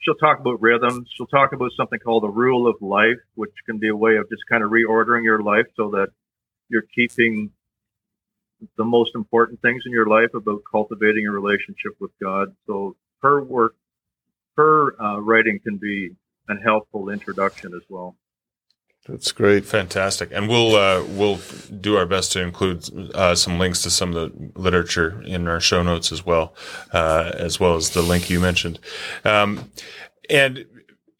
[0.00, 1.08] she'll talk about rhythms.
[1.16, 4.28] She'll talk about something called the rule of life, which can be a way of
[4.28, 6.08] just kind of reordering your life so that
[6.68, 7.50] you're keeping
[8.76, 12.54] the most important things in your life about cultivating a relationship with God.
[12.66, 13.74] So her work,
[14.56, 16.10] her uh, writing can be
[16.48, 18.16] a helpful introduction as well.
[19.08, 19.64] That's great.
[19.64, 20.30] Fantastic.
[20.30, 21.40] And we'll uh, we'll
[21.80, 25.60] do our best to include uh, some links to some of the literature in our
[25.60, 26.54] show notes as well,
[26.92, 28.78] uh, as well as the link you mentioned.
[29.24, 29.70] Um,
[30.28, 30.66] and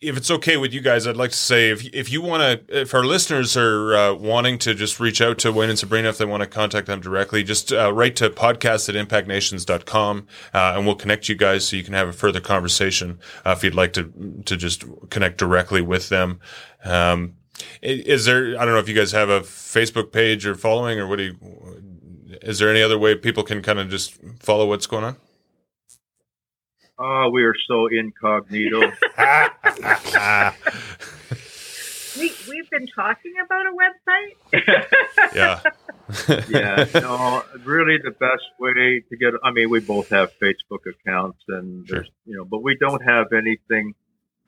[0.00, 2.80] if it's okay with you guys, I'd like to say if if you want to,
[2.80, 6.16] if our listeners are uh, wanting to just reach out to Wayne and Sabrina, if
[6.16, 10.86] they want to contact them directly, just uh, write to podcast at impactnations.com uh, and
[10.86, 13.92] we'll connect you guys so you can have a further conversation uh, if you'd like
[13.92, 16.40] to to just connect directly with them.
[16.82, 17.34] Um,
[17.82, 18.58] is there?
[18.58, 21.24] I don't know if you guys have a Facebook page or following, or what do
[21.24, 22.38] you?
[22.40, 25.16] Is there any other way people can kind of just follow what's going on?
[27.02, 28.80] Oh, we are so incognito.
[32.18, 34.36] we we've been talking about a website.
[35.34, 35.60] yeah.
[36.50, 36.84] yeah.
[37.00, 39.32] No, really, the best way to get.
[39.42, 43.32] I mean, we both have Facebook accounts, and there's, you know, but we don't have
[43.32, 43.94] anything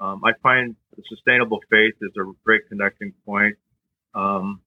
[0.03, 3.57] um, I find the sustainable faith is a great connecting point.
[4.15, 4.61] Um,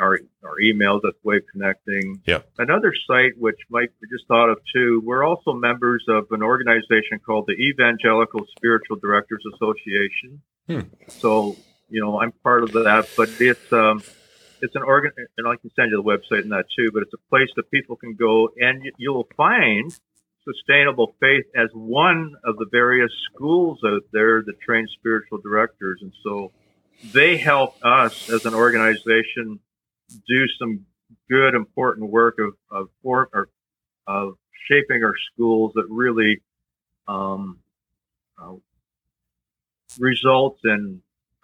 [0.00, 2.20] our our emails that's Wave Connecting.
[2.26, 2.40] Yeah.
[2.58, 5.02] Another site which might be just thought of too.
[5.04, 10.42] We're also members of an organization called the Evangelical Spiritual Directors Association.
[10.66, 10.80] Hmm.
[11.08, 11.56] So
[11.88, 14.02] you know I'm part of that, but it's um,
[14.62, 16.90] it's an organ, and I can send you the website and that too.
[16.92, 19.92] But it's a place that people can go, and you'll find
[20.44, 26.00] sustainable faith as one of the various schools out there that train spiritual directors.
[26.02, 26.52] And so
[27.12, 29.60] they help us as an organization
[30.26, 30.86] do some
[31.28, 33.48] good, important work of, of, for, or,
[34.06, 34.34] of
[34.68, 36.40] shaping our schools that really
[37.08, 37.58] um,
[38.40, 38.52] uh,
[39.98, 41.02] results in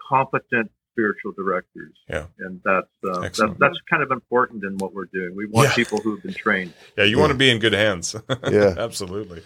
[0.09, 1.95] competent spiritual directors.
[2.09, 2.27] Yeah.
[2.39, 5.37] And that's, uh, that's, that's kind of important in what we're doing.
[5.37, 5.75] We want yeah.
[5.75, 6.73] people who have been trained.
[6.97, 7.05] Yeah.
[7.05, 7.21] You yeah.
[7.21, 8.17] want to be in good hands.
[8.51, 8.75] yeah.
[8.79, 9.43] Absolutely.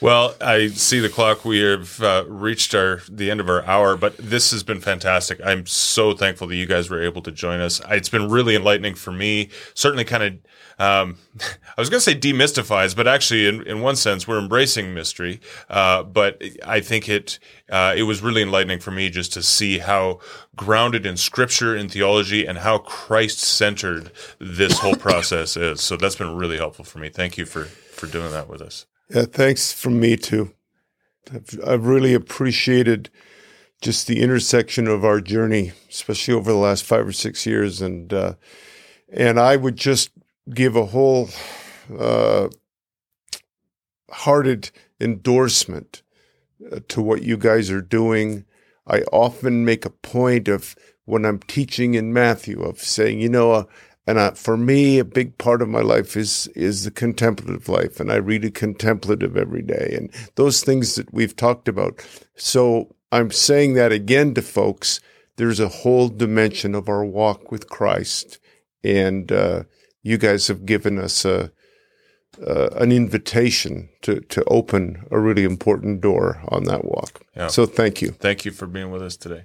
[0.00, 1.44] Well, I see the clock.
[1.44, 5.38] We have uh, reached our the end of our hour, but this has been fantastic.
[5.44, 7.82] I'm so thankful that you guys were able to join us.
[7.90, 9.50] It's been really enlightening for me.
[9.74, 10.32] Certainly, kind of
[10.80, 14.94] um, I was going to say demystifies, but actually, in, in one sense, we're embracing
[14.94, 15.38] mystery.
[15.68, 17.38] Uh, but I think it
[17.68, 20.20] uh, it was really enlightening for me just to see how
[20.56, 25.82] grounded in Scripture and theology and how Christ centered this whole process is.
[25.82, 27.10] So that's been really helpful for me.
[27.10, 28.86] Thank you for for doing that with us.
[29.10, 30.52] Yeah, thanks from me too.
[31.32, 33.10] I've, I've really appreciated
[33.82, 38.12] just the intersection of our journey, especially over the last five or six years, and
[38.12, 38.34] uh,
[39.12, 40.10] and I would just
[40.54, 41.28] give a whole
[41.98, 42.48] uh,
[44.10, 46.02] hearted endorsement
[46.70, 48.44] uh, to what you guys are doing.
[48.86, 53.52] I often make a point of when I'm teaching in Matthew of saying, you know,
[53.52, 53.64] uh,
[54.06, 58.00] and uh, for me, a big part of my life is is the contemplative life,
[58.00, 62.04] and I read a contemplative every day, and those things that we've talked about.
[62.34, 65.00] So I'm saying that again to folks.
[65.36, 68.38] There's a whole dimension of our walk with Christ,
[68.82, 69.64] and uh,
[70.02, 71.52] you guys have given us a,
[72.46, 77.22] uh, an invitation to, to open a really important door on that walk.
[77.36, 77.48] Yeah.
[77.48, 78.10] So thank you.
[78.10, 79.44] Thank you for being with us today.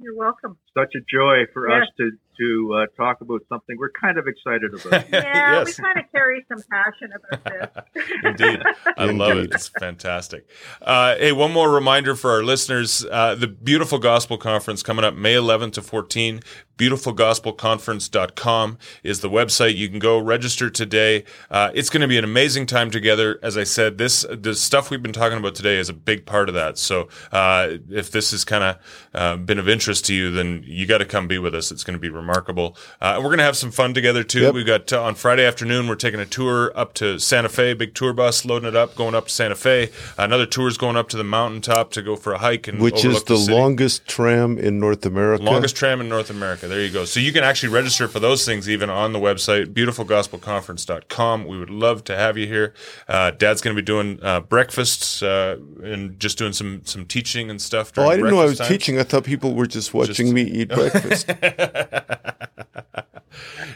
[0.00, 0.56] You're welcome.
[0.74, 1.82] Such a joy for yes.
[1.82, 5.08] us to to uh, talk about something we're kind of excited about.
[5.12, 5.66] yeah, yes.
[5.76, 8.04] we kind of carry some passion about this.
[8.24, 8.62] Indeed.
[8.96, 9.52] I love it.
[9.52, 10.48] It's fantastic.
[10.80, 15.14] Uh, hey, one more reminder for our listeners uh, the Beautiful Gospel Conference coming up
[15.14, 16.40] May 11 to 14
[16.78, 19.76] beautifulgospelconference.com is the website.
[19.76, 21.24] You can go register today.
[21.50, 23.38] Uh, it's going to be an amazing time together.
[23.42, 26.48] As I said, this the stuff we've been talking about today is a big part
[26.48, 26.78] of that.
[26.78, 28.76] So uh, if this has kind of
[29.12, 31.72] uh, been of interest to you, then you got to come be with us.
[31.72, 32.76] It's going to be remarkable.
[33.00, 34.42] Uh, we're going to have some fun together too.
[34.42, 34.54] Yep.
[34.54, 37.94] We've got uh, on Friday afternoon we're taking a tour up to Santa Fe, big
[37.94, 39.90] tour bus loading it up, going up to Santa Fe.
[40.16, 43.04] Another tour is going up to the mountaintop to go for a hike and which
[43.04, 45.42] is the, the longest tram in North America.
[45.42, 46.67] Longest tram in North America.
[46.68, 47.04] There you go.
[47.04, 51.46] So you can actually register for those things even on the website, beautifulgospelconference.com.
[51.46, 52.74] We would love to have you here.
[53.08, 57.50] Uh, Dad's going to be doing uh, breakfasts uh, and just doing some some teaching
[57.50, 57.92] and stuff.
[57.96, 58.68] Oh, I didn't know I was time.
[58.68, 58.98] teaching.
[58.98, 60.32] I thought people were just watching just...
[60.32, 61.30] me eat breakfast.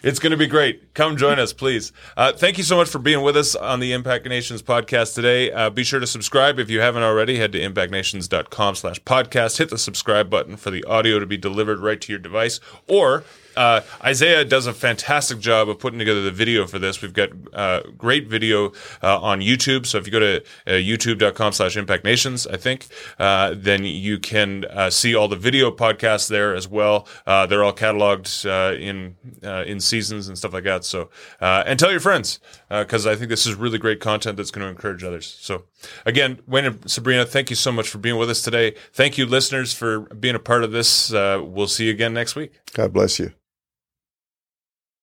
[0.03, 0.95] it's going to be great.
[0.95, 1.93] Come join us, please.
[2.17, 5.51] Uh, thank you so much for being with us on the Impact Nations podcast today.
[5.51, 7.39] Uh, be sure to subscribe if you haven't already.
[7.39, 9.59] Head to impactnations.com slash podcast.
[9.59, 12.61] Hit the subscribe button for the audio to be delivered right to your device.
[12.89, 13.25] Or
[13.57, 17.03] uh, Isaiah does a fantastic job of putting together the video for this.
[17.03, 18.73] We've got uh, great video
[19.03, 19.87] uh, on YouTube.
[19.87, 20.37] So if you go to
[20.67, 22.87] uh, youtube.com slash impact nations, I think,
[23.19, 27.07] uh, then you can uh, see all the video podcasts there as well.
[27.27, 28.47] they're all cataloged
[28.79, 30.85] in in seasons and stuff like that.
[30.85, 34.65] So and tell your friends because I think this is really great content that's going
[34.65, 35.27] to encourage others.
[35.41, 35.65] So
[36.07, 38.75] again, Wayne and Sabrina, thank you so much for being with us today.
[38.93, 41.11] Thank you, listeners, for being a part of this.
[41.11, 42.53] we'll see you again next week.
[42.73, 43.33] God bless you.